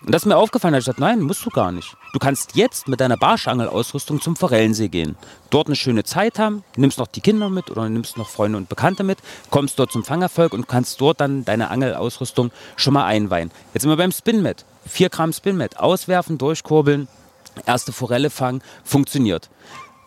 [0.04, 1.96] Und das ist mir aufgefallen, da hab ich gesagt, nein, musst du gar nicht.
[2.12, 5.16] Du kannst jetzt mit deiner Barschangelausrüstung zum Forellensee gehen.
[5.50, 8.68] Dort eine schöne Zeit haben, nimmst noch die Kinder mit oder nimmst noch Freunde und
[8.68, 9.18] Bekannte mit,
[9.50, 13.50] kommst dort zum Fangerfolg und kannst dort dann deine Angelausrüstung schon mal einweihen.
[13.74, 14.64] Jetzt sind wir beim Spinmet.
[14.87, 15.78] 4 Gramm Spinmet.
[15.78, 17.08] Auswerfen, durchkurbeln,
[17.66, 19.50] erste Forelle fangen, funktioniert.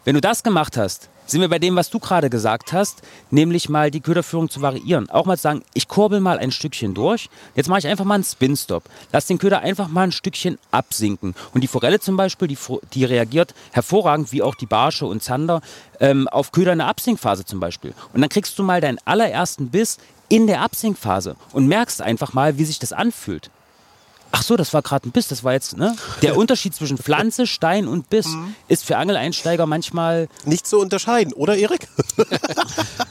[0.04, 3.70] Wenn du das gemacht hast, sind wir bei dem, was du gerade gesagt hast, nämlich
[3.70, 5.12] mal die Köderführung zu variieren.
[5.12, 8.16] Auch mal zu sagen, ich kurbel mal ein Stückchen durch, jetzt mache ich einfach mal
[8.16, 8.84] einen Spin-Stop.
[9.14, 11.36] Lass den Köder einfach mal ein Stückchen absinken.
[11.54, 12.58] Und die Forelle zum Beispiel, die,
[12.94, 15.62] die reagiert hervorragend, wie auch die Barsche und Zander,
[16.00, 17.94] ähm, auf Köder in der Absinkphase zum Beispiel.
[18.12, 22.58] Und dann kriegst du mal deinen allerersten Biss in der Absinkphase und merkst einfach mal,
[22.58, 23.52] wie sich das anfühlt.
[24.34, 25.96] Ach so, das war gerade ein Biss, das war jetzt, ne?
[26.22, 28.28] Der Unterschied zwischen Pflanze, Stein und Biss
[28.68, 31.88] ist für Angeleinsteiger manchmal Nicht zu unterscheiden, oder Erik?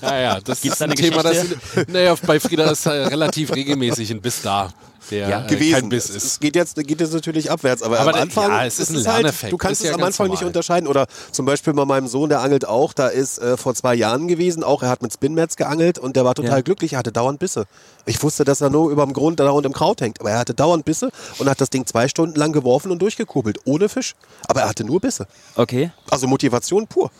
[0.03, 1.87] Ja, ja, das Gibt's ist da ein eine Thema, das Geschichte?
[1.93, 4.73] naja, bei Frieda ist äh, relativ regelmäßig ein Biss da,
[5.11, 5.45] der Ja.
[5.45, 5.73] äh, gewesen.
[5.75, 6.41] kein Biss Es ist.
[6.41, 9.05] geht jetzt, geht jetzt natürlich abwärts, aber, Aber am Anfang ja, es ist ein halt,
[9.23, 9.53] Lerneffekt.
[9.53, 10.49] du kannst Ist ja es am Anfang nicht normal.
[10.49, 10.87] unterscheiden.
[10.89, 14.29] Oder zum Beispiel bei meinem Sohn, der angelt auch, da ist äh, vor zwei Jahren
[14.29, 16.61] gewesen, auch er hat mit Spinmats geangelt und der war total Ja.
[16.63, 17.65] glücklich, er hatte dauernd Bisse.
[18.07, 20.55] Ich wusste, dass er nur über dem Grund dauernd im Kraut hängt, aber er hatte
[20.55, 24.15] dauernd Bisse und hat das Ding zwei Stunden lang geworfen und durchgekurbelt, ohne Fisch.
[24.49, 25.27] Aber er hatte nur Bisse.
[25.57, 25.91] okay.
[26.11, 27.11] Also Motivation pur.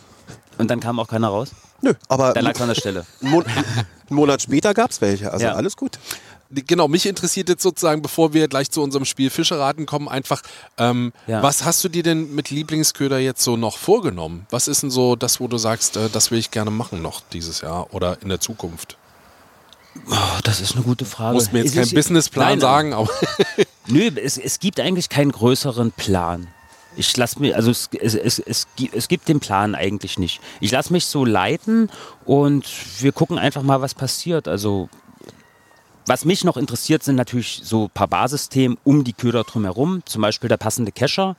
[0.57, 1.49] Und dann kam auch keiner raus.
[1.81, 3.05] Nö, aber Da lag es an der Stelle.
[3.21, 3.43] einen
[4.09, 5.31] Monat später gab es welche.
[5.31, 5.53] Also Ja.
[5.53, 5.97] alles gut.
[6.53, 10.41] Genau, mich interessiert jetzt sozusagen, bevor wir gleich zu unserem Spiel Fischeraten kommen, einfach,
[10.77, 11.41] ähm, Ja.
[11.41, 14.45] was hast du dir denn mit Lieblingsköder jetzt so noch vorgenommen?
[14.49, 17.21] Was ist denn so das, wo du sagst, äh, das will ich gerne machen noch
[17.31, 18.97] dieses Jahr oder in der Zukunft?
[20.09, 21.31] Oh, das ist eine gute Frage.
[21.31, 23.09] Du musst mir jetzt keinen Businessplan sagen, aber
[23.87, 26.47] Nö, es, es gibt eigentlich keinen größeren Plan.
[26.95, 30.41] Ich lasse mir, also es, es, es, es, es gibt den Plan eigentlich nicht.
[30.59, 31.89] Ich lasse mich so leiten
[32.25, 32.65] und
[32.99, 34.47] wir gucken einfach mal, was passiert.
[34.49, 34.89] Also
[36.05, 40.01] was mich noch interessiert, sind natürlich so ein paar Basisthemen um die Köder drumherum.
[40.05, 41.35] Zum Beispiel der passende Kescher.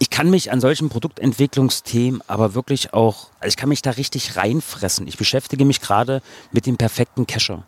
[0.00, 4.36] Ich kann mich an solchen Produktentwicklungsthemen aber wirklich auch, also ich kann mich da richtig
[4.36, 5.06] reinfressen.
[5.06, 7.62] Ich beschäftige mich gerade mit dem perfekten Kescher.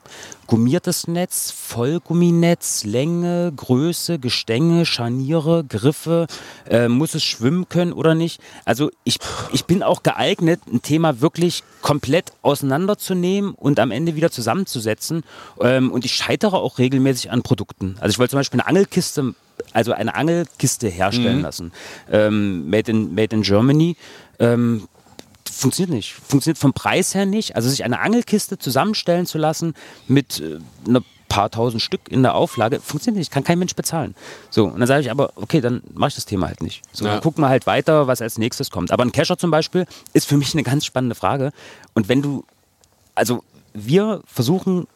[0.48, 6.26] Gummiertes Netz, Vollgumminetz, Länge, Größe, Gestänge, Scharniere, Griffe,
[6.68, 8.40] äh, muss es schwimmen können oder nicht?
[8.64, 9.18] Also ich,
[9.52, 15.22] ich bin auch geeignet, ein Thema wirklich komplett auseinanderzunehmen und am Ende wieder zusammenzusetzen.
[15.60, 17.96] Ähm, und ich scheitere auch regelmäßig an Produkten.
[18.00, 19.34] Also ich wollte zum Beispiel eine Angelkiste
[19.76, 21.72] also eine Angelkiste herstellen lassen.
[22.10, 23.96] Ähm, made, in, made in Germany.
[24.38, 24.88] Ähm,
[25.50, 26.14] funktioniert nicht.
[26.14, 27.56] Funktioniert vom Preis her nicht.
[27.56, 29.74] Also sich eine Angelkiste zusammenstellen zu lassen
[30.08, 30.58] mit äh,
[30.88, 34.14] einer paar tausend Stück in der Auflage, funktioniert nicht, kann kein Mensch bezahlen.
[34.48, 36.82] So, und dann sage ich aber, okay, dann mache ich das Thema halt nicht.
[36.92, 37.12] So, Ja.
[37.12, 38.92] dann gucken wir halt weiter, was als nächstes kommt.
[38.92, 41.52] Aber ein Cacher zum Beispiel ist für mich eine ganz spannende Frage.
[41.94, 42.44] Und wenn du,
[43.14, 43.42] also
[43.74, 44.86] wir versuchen,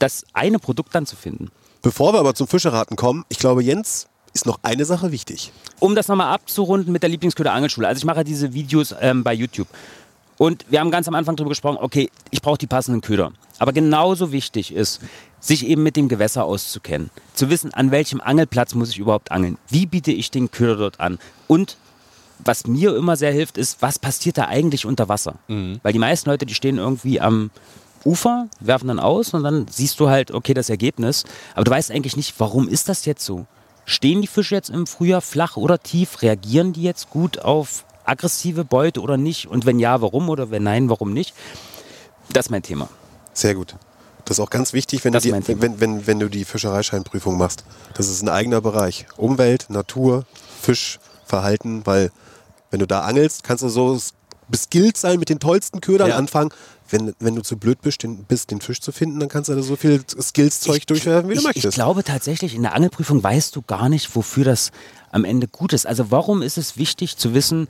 [0.00, 1.50] das eine Produkt dann zu finden.
[1.82, 5.52] Bevor wir aber zum Fischeraten kommen, ich glaube, Jens ist noch eine Sache wichtig.
[5.80, 7.86] um das nochmal abzurunden mit der Lieblingsköder Angelschule.
[7.88, 9.68] Also ich mache diese Videos ähm, bei YouTube.
[10.36, 13.32] Und wir haben ganz am Anfang darüber gesprochen, okay, ich brauche die passenden Köder.
[13.58, 15.00] Aber genauso wichtig ist,
[15.40, 17.10] sich eben mit dem Gewässer auszukennen.
[17.34, 19.58] Zu wissen, an welchem Angelplatz muss ich überhaupt angeln.
[19.68, 21.18] Wie biete ich den Köder dort an?
[21.48, 21.76] Und
[22.38, 25.36] was mir immer sehr hilft, ist, was passiert da eigentlich unter Wasser?
[25.82, 27.50] Weil die meisten Leute, die stehen irgendwie am
[28.04, 31.24] Ufer, werfen dann aus und dann siehst du halt, okay, das Ergebnis.
[31.54, 33.46] Aber du weißt eigentlich nicht, warum ist das jetzt so?
[33.84, 36.22] Stehen die Fische jetzt im Frühjahr flach oder tief?
[36.22, 39.46] Reagieren die jetzt gut auf aggressive Beute oder nicht?
[39.46, 40.28] Und wenn ja, warum?
[40.28, 41.34] Oder wenn nein, warum nicht?
[42.30, 42.88] Das ist mein Thema.
[43.32, 43.76] Sehr gut.
[44.24, 47.38] Das ist auch ganz wichtig, wenn, du Das die, wenn, wenn, wenn du die Fischereischeinprüfung
[47.38, 47.64] machst.
[47.94, 49.06] Das ist ein eigener Bereich.
[49.16, 50.26] Umwelt, Natur,
[50.60, 52.10] Fischverhalten, weil
[52.70, 53.98] wenn du da angelst, kannst du so
[54.48, 56.16] beskillt sein mit den tollsten Ködern Ja.
[56.16, 56.50] anfangen.
[56.90, 59.54] Wenn, wenn du zu blöd bist den, bist, den Fisch zu finden, dann kannst du
[59.54, 61.66] da so viel Skills-Zeug durchwerfen, wie du ich, möchtest.
[61.66, 64.70] Ich glaube tatsächlich, in der Angelprüfung weißt du gar nicht, wofür das
[65.12, 65.86] am Ende gut ist.
[65.86, 67.68] Also warum ist es wichtig zu wissen,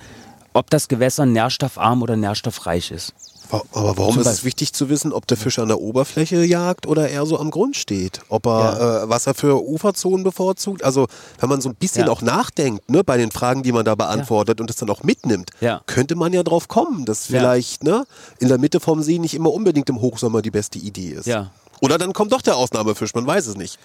[0.53, 3.12] ob das Gewässer nährstoffarm oder nährstoffreich ist?
[3.50, 7.08] Aber warum ist es wichtig zu wissen, ob der Fisch an der Oberfläche jagt oder
[7.08, 8.20] eher so am Grund steht?
[8.28, 10.84] Ob er äh, was er für Uferzonen bevorzugt?
[10.84, 11.06] Also
[11.40, 12.12] wenn man so ein bisschen Ja.
[12.12, 15.50] auch nachdenkt ne, bei den Fragen, die man da beantwortet und das dann auch mitnimmt,
[15.61, 15.80] Ja.
[15.87, 17.38] könnte man ja drauf kommen, dass Ja.
[17.40, 18.04] vielleicht ne,
[18.38, 21.26] in der Mitte vom See nicht immer unbedingt im Hochsommer die beste Idee ist.
[21.26, 21.50] Ja.
[21.80, 23.78] Oder dann kommt doch der Ausnahmefisch, man weiß es nicht.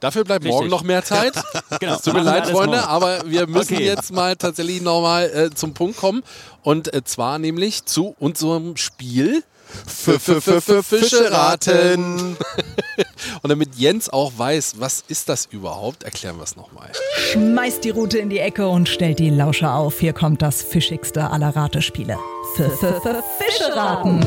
[0.00, 0.70] Dafür bleibt morgen Richtig.
[0.70, 1.34] noch mehr Zeit.
[1.78, 1.94] Genau.
[1.94, 2.88] Es tut mir leid, Freunde, morgen.
[2.88, 3.84] aber wir müssen Okay.
[3.86, 6.22] jetzt mal tatsächlich nochmal äh, zum Punkt kommen.
[6.62, 9.44] Und äh, zwar nämlich zu unserem Spiel.
[9.86, 12.36] Fische raten.
[13.42, 16.90] Und damit Jens auch weiß, was ist das überhaupt, erklären wir es nochmal.
[17.32, 20.00] Schmeißt die Rute in die Ecke und stellt die Lauscher auf.
[20.00, 22.18] Hier kommt das fischigste aller Ratespiele.
[22.58, 24.26] F -f -f Fische raten.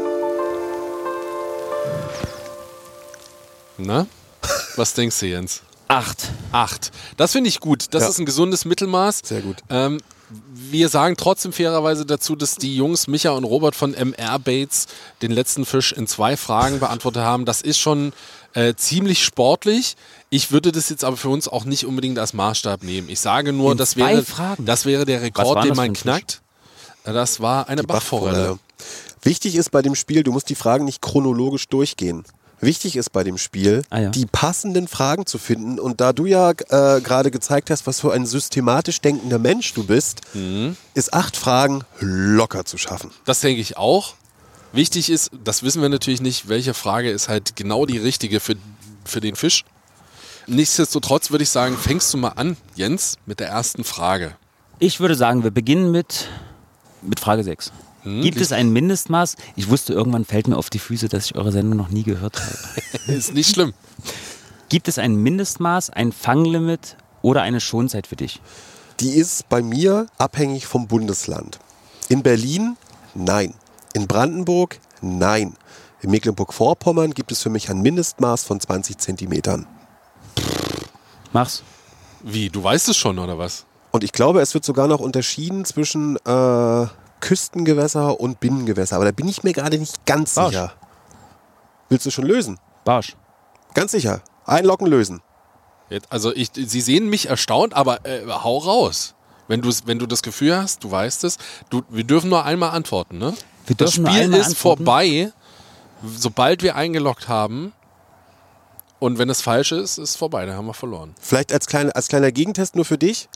[3.85, 4.07] Na?
[4.75, 5.61] Was denkst du, Jens?
[5.87, 6.29] Acht.
[6.51, 6.91] Acht.
[7.17, 7.87] Das finde ich gut.
[7.91, 8.09] Das Ja.
[8.09, 9.21] ist ein gesundes Mittelmaß.
[9.25, 9.57] Sehr gut.
[9.69, 9.99] Ähm,
[10.53, 14.87] wir sagen trotzdem fairerweise dazu, dass die Jungs Micha und Robert von MR Bates
[15.21, 17.43] den letzten Fisch in zwei Fragen beantwortet haben.
[17.43, 18.13] Das ist schon
[18.53, 19.97] äh, ziemlich sportlich.
[20.29, 23.09] Ich würde das jetzt aber für uns auch nicht unbedingt als Maßstab nehmen.
[23.09, 24.65] Ich sage nur, In das wäre, Fragen?
[24.65, 26.41] das wäre der Rekord, den man knackt.
[27.03, 28.57] Äh, Das war eine Bachforelle.
[29.23, 32.23] Wichtig ist bei dem Spiel, du musst die Fragen nicht chronologisch durchgehen.
[32.61, 34.09] Wichtig ist bei dem Spiel, Ah, ja.
[34.09, 35.79] die passenden Fragen zu finden.
[35.79, 39.83] Und da du ja äh, gerade gezeigt hast, was für ein systematisch denkender Mensch du
[39.85, 40.77] bist, Mhm.
[40.93, 43.11] ist acht Fragen locker zu schaffen.
[43.25, 44.13] Das denke ich auch.
[44.73, 48.55] Wichtig ist, das wissen wir natürlich nicht, welche Frage ist halt genau die richtige für,
[49.03, 49.65] für den Fisch.
[50.47, 54.35] Nichtsdestotrotz würde ich sagen, fängst du mal an, Jens, mit der ersten Frage.
[54.79, 56.27] Ich würde sagen, wir beginnen mit,
[57.01, 57.71] mit Frage 6.
[58.03, 59.35] Hm, Gibt es ein Mindestmaß?
[59.55, 62.39] Ich wusste, irgendwann fällt mir auf die Füße, dass ich eure Sendung noch nie gehört
[62.39, 62.57] habe.
[63.13, 63.73] Ist nicht schlimm.
[64.69, 68.41] Gibt es ein Mindestmaß, ein Fanglimit oder eine Schonzeit für dich?
[69.01, 71.59] Die ist bei mir abhängig vom Bundesland.
[72.07, 72.77] In Berlin,
[73.13, 73.53] nein.
[73.93, 75.55] In Brandenburg, nein.
[76.01, 79.67] In Mecklenburg-Vorpommern gibt es für mich ein Mindestmaß von 20 Zentimetern.
[81.33, 81.63] Mach's.
[82.23, 83.65] Wie, du weißt es schon, oder was?
[83.91, 86.87] Und ich glaube, es wird sogar noch unterschieden zwischen äh,
[87.21, 88.97] Küstengewässer und Binnengewässer.
[88.97, 90.49] Aber da bin ich mir gerade nicht ganz Barsch.
[90.49, 90.73] sicher.
[91.89, 92.59] Willst du schon lösen?
[92.83, 93.15] Barsch.
[93.73, 94.21] Ganz sicher.
[94.45, 95.21] Einlocken, lösen.
[95.89, 99.13] Jetzt, also ich, Sie sehen mich erstaunt, aber äh, hau raus.
[99.47, 101.37] Wenn, wenn du das Gefühl hast, du weißt es,
[101.69, 103.33] du, wir dürfen nur einmal antworten, ne?
[103.67, 104.55] Wir das Spiel ist antworten.
[104.55, 105.31] vorbei,
[106.17, 107.73] sobald wir eingeloggt haben.
[108.99, 111.15] Und wenn es falsch ist, ist es vorbei, dann haben wir verloren.
[111.19, 113.27] Vielleicht als, kleine, als kleiner Gegentest nur für dich.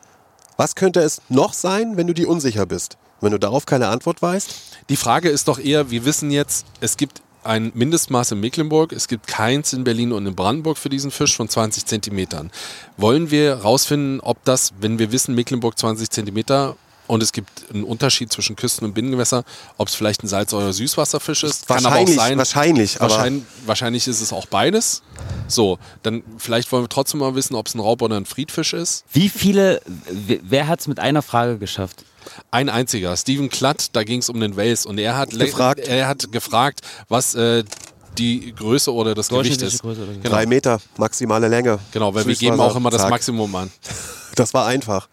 [0.57, 2.97] Was könnte es noch sein, wenn du dir unsicher bist?
[3.21, 4.53] Wenn du darauf keine Antwort weißt?
[4.89, 9.07] Die Frage ist doch eher, wir wissen jetzt, es gibt ein Mindestmaß in Mecklenburg, es
[9.07, 12.51] gibt keins in Berlin und in Brandenburg für diesen Fisch von 20 Zentimetern.
[12.97, 16.75] Wollen wir rausfinden, ob das, wenn wir wissen, Mecklenburg 20 Zentimeter
[17.07, 19.43] und es gibt einen Unterschied zwischen Küsten- und Binnengewässer,
[19.77, 21.67] ob es vielleicht ein Salz- oder Süßwasserfisch ist?
[21.67, 22.37] Kann aber auch Wahrscheinlich, sein.
[22.37, 25.01] wahrscheinlich, aber Wahrscheinlich, wahrscheinlich ist es auch beides.
[25.47, 28.73] So, dann vielleicht wollen wir trotzdem mal wissen, ob es ein Raub oder ein Friedfisch
[28.73, 29.03] ist.
[29.11, 32.03] Wie viele, wer hat es mit einer Frage geschafft?
[32.49, 35.79] Ein einziger, Steven Klatt, da ging es um den Wels und er hat Gefragt.
[35.81, 37.63] er hat gefragt, was äh,
[38.17, 39.81] die Größe oder das Gewicht ist.
[39.81, 41.77] Größe Genau, drei Meter maximale Länge.
[41.91, 43.07] genau weil wir geben auch immer das.
[43.09, 43.71] Maximum an.
[44.35, 45.07] Das war einfach.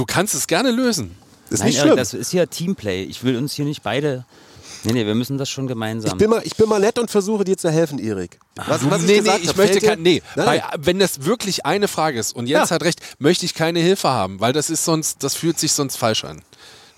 [0.00, 1.14] Du kannst es gerne lösen.
[1.50, 1.94] Ist Nein, nicht schlimm.
[1.96, 3.02] das ist hier Teamplay.
[3.04, 4.24] Ich will uns hier nicht beide.
[4.84, 6.12] Nee, nee, wir müssen das schon gemeinsam.
[6.12, 8.38] Ich bin, mal, ich bin mal nett und versuche dir zu helfen, Erik.
[8.54, 10.62] Was, was nee, ich gesagt nee, ich hab, möchte fällt dir- kein, nee, Nein, nein.
[10.78, 12.76] wenn das wirklich eine Frage ist und Jens Ja.
[12.76, 15.96] hat recht, möchte ich keine Hilfe haben, weil das ist sonst, das fühlt sich sonst
[15.96, 16.40] falsch an.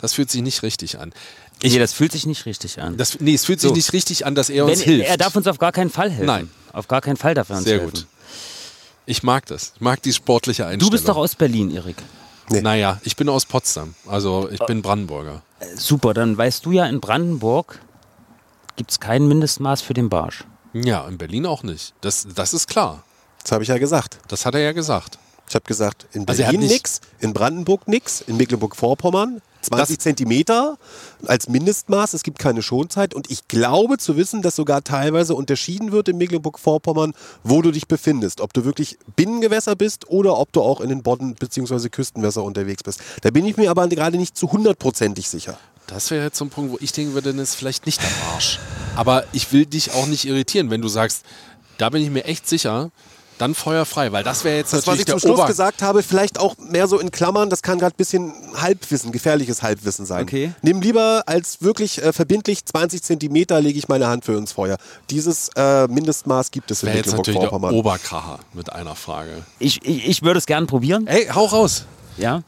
[0.01, 1.13] Das fühlt sich nicht richtig an.
[1.61, 2.97] nee, das fühlt sich nicht richtig an.
[2.97, 3.75] Das, nee, es fühlt sich So.
[3.75, 5.09] nicht richtig an, dass er uns Wenn, hilft.
[5.09, 6.27] er darf uns auf gar keinen Fall helfen.
[6.27, 6.51] Nein.
[6.73, 7.95] Auf gar keinen Fall darf er uns Sehr helfen.
[7.95, 8.07] gut.
[9.07, 9.73] Ich mag das.
[9.75, 10.91] Ich mag die sportliche Einstellung.
[10.91, 11.97] Du bist doch aus Berlin, Erik.
[12.51, 13.95] Naja, ich bin aus Potsdam.
[14.07, 15.43] Also ich bin Brandenburger.
[15.77, 17.81] Super, dann weißt du ja, in Brandenburg
[18.77, 20.45] gibt es kein Mindestmaß für den Barsch.
[20.73, 21.95] Ja, in Berlin auch nicht.
[22.01, 23.03] Das, das ist klar.
[23.43, 24.19] Das habe ich ja gesagt.
[24.29, 25.19] Das hat er ja gesagt.
[25.49, 29.97] Ich habe gesagt, in Also er Berlin nicht- nix, in Brandenburg nix, in Mecklenburg-Vorpommern 20
[29.97, 30.77] Das- Zentimeter
[31.27, 32.15] als Mindestmaß.
[32.15, 36.19] Es gibt keine Schonzeit und ich glaube zu wissen, dass sogar teilweise unterschieden wird in
[36.19, 38.41] Mecklenburg-Vorpommern, wo du dich befindest.
[38.41, 41.89] Ob du wirklich Binnengewässer bist oder ob du auch in den Bodden- bzw.
[41.89, 43.01] Küstenwässer unterwegs bist.
[43.23, 45.59] Da bin ich mir aber gerade nicht zu hundertprozentig sicher.
[45.87, 48.11] Das wäre jetzt so ein Punkt, wo ich denken würde, das ist vielleicht nicht der
[48.35, 48.59] Arsch.
[48.97, 51.23] Aber ich will dich auch nicht irritieren, wenn du sagst,
[51.79, 52.91] da bin ich mir echt sicher,
[53.43, 55.49] dann feuerfrei, weil das wäre jetzt Das, was natürlich ich der zum Schluss Ober...
[55.49, 59.63] gesagt habe, vielleicht auch mehr so in Klammern, das kann gerade ein bisschen Halbwissen, gefährliches
[59.63, 60.23] Halbwissen sein.
[60.23, 60.53] Okay.
[60.63, 64.77] Nimm lieber als wirklich äh, verbindlich 20 Zentimeter lege ich meine Hand für ins Feuer.
[65.11, 67.75] Dieses äh, Mindestmaß gibt es in Mecklenburg-Vorpommern.
[67.75, 69.43] Oberkracher mit einer Frage.
[69.59, 71.07] Ich, ich, ich würde es gern probieren.
[71.09, 71.85] Ey, hau raus.
[72.17, 72.43] Ja.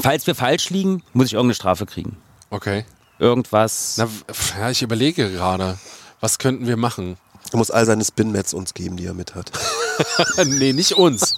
[0.00, 2.16] Falls wir falsch liegen, muss ich irgendeine Strafe kriegen.
[2.50, 2.86] Okay.
[3.18, 3.96] Irgendwas.
[3.98, 5.76] Na, ich überlege gerade,
[6.20, 7.16] was könnten wir machen?
[7.52, 9.50] Er muss all seine Spin-Mats uns geben, die er mit hat.
[10.44, 11.34] nee, nicht uns.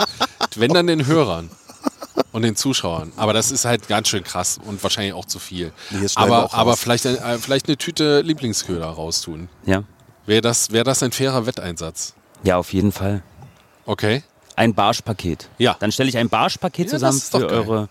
[0.56, 1.50] Wenn dann den Hörern
[2.32, 3.12] und den Zuschauern.
[3.16, 5.72] Aber das ist halt ganz schön krass und wahrscheinlich auch zu viel.
[5.90, 9.48] Nee, aber aber vielleicht, äh, vielleicht eine Tüte Lieblingsköder raustun.
[9.66, 9.84] ja.
[10.26, 12.14] Wäre das, wär das ein fairer Wetteinsatz?
[12.44, 13.22] Ja, auf jeden Fall.
[13.86, 14.22] Okay.
[14.54, 15.48] Ein Barschpaket.
[15.58, 15.76] Ja.
[15.80, 17.58] Dann stelle ich ein Barschpaket Ja, das zusammen ist doch für geil.
[17.58, 17.88] eure.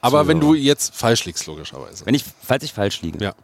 [0.00, 2.04] Aber wenn du jetzt falsch liegst, logischerweise.
[2.06, 3.22] Wenn ich, falls ich falsch liege.
[3.22, 3.34] Ja.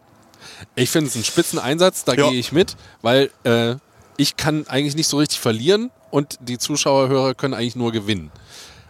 [0.74, 2.30] Ich finde es einen spitzen Einsatz, da Ja.
[2.30, 3.76] gehe ich mit, weil äh,
[4.22, 8.30] ich kann eigentlich nicht so richtig verlieren und die Zuschauer, Hörer können eigentlich nur gewinnen.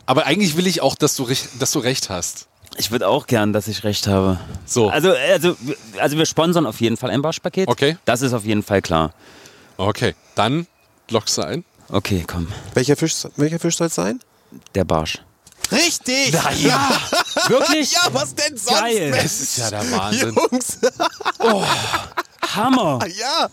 [0.07, 2.47] Aber eigentlich will ich auch, dass du, rech- dass du recht hast.
[2.77, 4.39] Ich würde auch gern, dass ich recht habe.
[4.67, 4.89] So.
[4.89, 5.57] Also, also,
[5.99, 7.69] also wir sponsern auf jeden Fall ein Barschpaket.
[7.69, 7.97] Okay.
[8.05, 9.13] Das ist auf jeden Fall klar.
[9.77, 10.67] Okay, dann
[11.11, 11.65] lockst du ein.
[11.89, 12.49] Okay, komm.
[12.75, 14.21] Welcher Fisch, welcher Fisch soll es sein?
[14.75, 15.19] Der Barsch.
[15.71, 16.33] Richtig!
[16.63, 16.91] Ja,
[17.49, 17.93] wirklich?
[17.93, 18.81] Ja, was denn sonst?
[18.81, 19.11] Geil.
[19.11, 19.23] Mensch?
[19.23, 20.35] Das ist ja der Wahnsinn.
[20.35, 20.79] Jungs,
[22.57, 22.99] Hammer.
[23.19, 23.49] ja.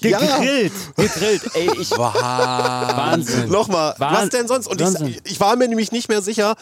[0.00, 0.18] Ja.
[0.18, 0.72] Gegrillt.
[0.96, 1.42] Gegrillt.
[1.54, 3.48] Ey, ich Wahnsinn.
[3.50, 4.66] Nochmal, was denn sonst?
[4.66, 6.56] Und ich, ich war mir nämlich nicht mehr sicher,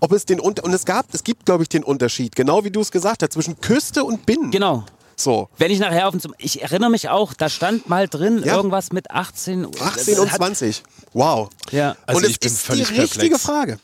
[0.00, 2.70] ob es den Unter und es gab, es gibt, glaube ich, den Unterschied, genau wie
[2.70, 4.50] du es gesagt hast, zwischen Küste und Binnen.
[4.50, 4.84] Genau.
[5.14, 5.48] So.
[5.58, 8.56] Wenn ich nachher auf dem, ich erinnere mich auch, da stand mal drin Ja.
[8.56, 10.82] irgendwas mit 18, 18 und hat- 20.
[11.12, 11.50] Wow.
[11.70, 11.94] Ja.
[12.06, 13.42] Also und es ich bin ist völlig die richtige perplex.
[13.44, 13.78] Frage.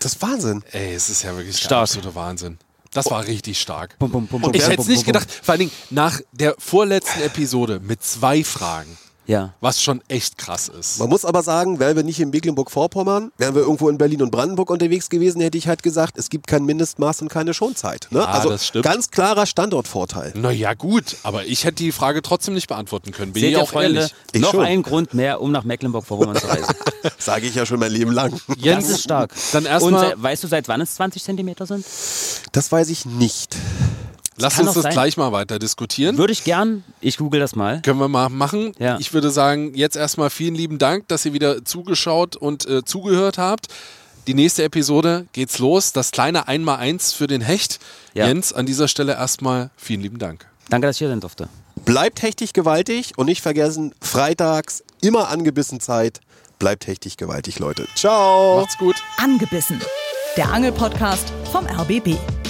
[0.00, 0.62] Das ist Wahnsinn.
[0.72, 1.82] Ey, es ist ja wirklich der Stark.
[1.82, 2.58] absolute Wahnsinn.
[2.92, 3.98] Das war richtig stark.
[3.98, 7.80] Bum, bum, bum, Ich hätte es nicht gedacht, vor allen Dingen nach der vorletzten Episode
[7.80, 9.54] mit zwei Fragen, Ja.
[9.60, 10.98] was schon echt krass ist.
[10.98, 14.30] Man muss aber sagen, wären wir nicht in Mecklenburg-Vorpommern, wären wir irgendwo in Berlin und
[14.30, 18.08] Brandenburg unterwegs gewesen, hätte ich halt gesagt, es gibt kein Mindestmaß und keine Schonzeit.
[18.10, 18.26] Ne?
[18.26, 18.84] also das stimmt.
[18.84, 20.32] ganz klarer Standortvorteil.
[20.36, 23.32] Naja, gut, aber ich hätte die Frage trotzdem nicht beantworten können.
[23.32, 24.14] Bin Seht ich auch ehrlich.
[24.32, 24.64] Ich noch schon.
[24.64, 26.74] ein Grund mehr, um nach Mecklenburg-Vorpommern zu reisen.
[27.18, 28.40] Sage ich ja schon mein Leben lang.
[28.48, 29.32] Das Jens, ist stark.
[29.52, 31.84] dann Und erstmal, weißt du, seit wann es 20 Zentimeter sind?
[32.52, 33.56] Das weiß ich nicht.
[34.36, 34.92] Lass uns das sein.
[34.92, 36.18] gleich mal weiter diskutieren.
[36.18, 36.84] Würde ich gern.
[37.00, 37.82] Ich google das mal.
[37.82, 38.72] Können wir mal machen.
[38.78, 38.98] Ja.
[38.98, 43.38] Ich würde sagen, jetzt erstmal vielen lieben Dank, dass ihr wieder zugeschaut und äh, zugehört
[43.38, 43.68] habt.
[44.26, 45.92] Die nächste Episode geht's los.
[45.92, 47.80] Das kleine Einmal-Eins für den Hecht.
[48.14, 48.26] Ja.
[48.26, 50.46] Jens, an dieser Stelle erstmal vielen lieben Dank.
[50.70, 51.48] Danke, dass ich hier sein durfte.
[51.84, 56.20] Bleibt hechtig gewaltig und nicht vergessen, freitags immer angebissen Zeit
[56.62, 57.88] bleibt hechtig gewaltig, Leute.
[57.96, 58.60] Ciao.
[58.60, 58.94] Macht's gut.
[59.16, 59.80] Angebissen.
[60.36, 62.16] Der Angelpodcast vom RBB.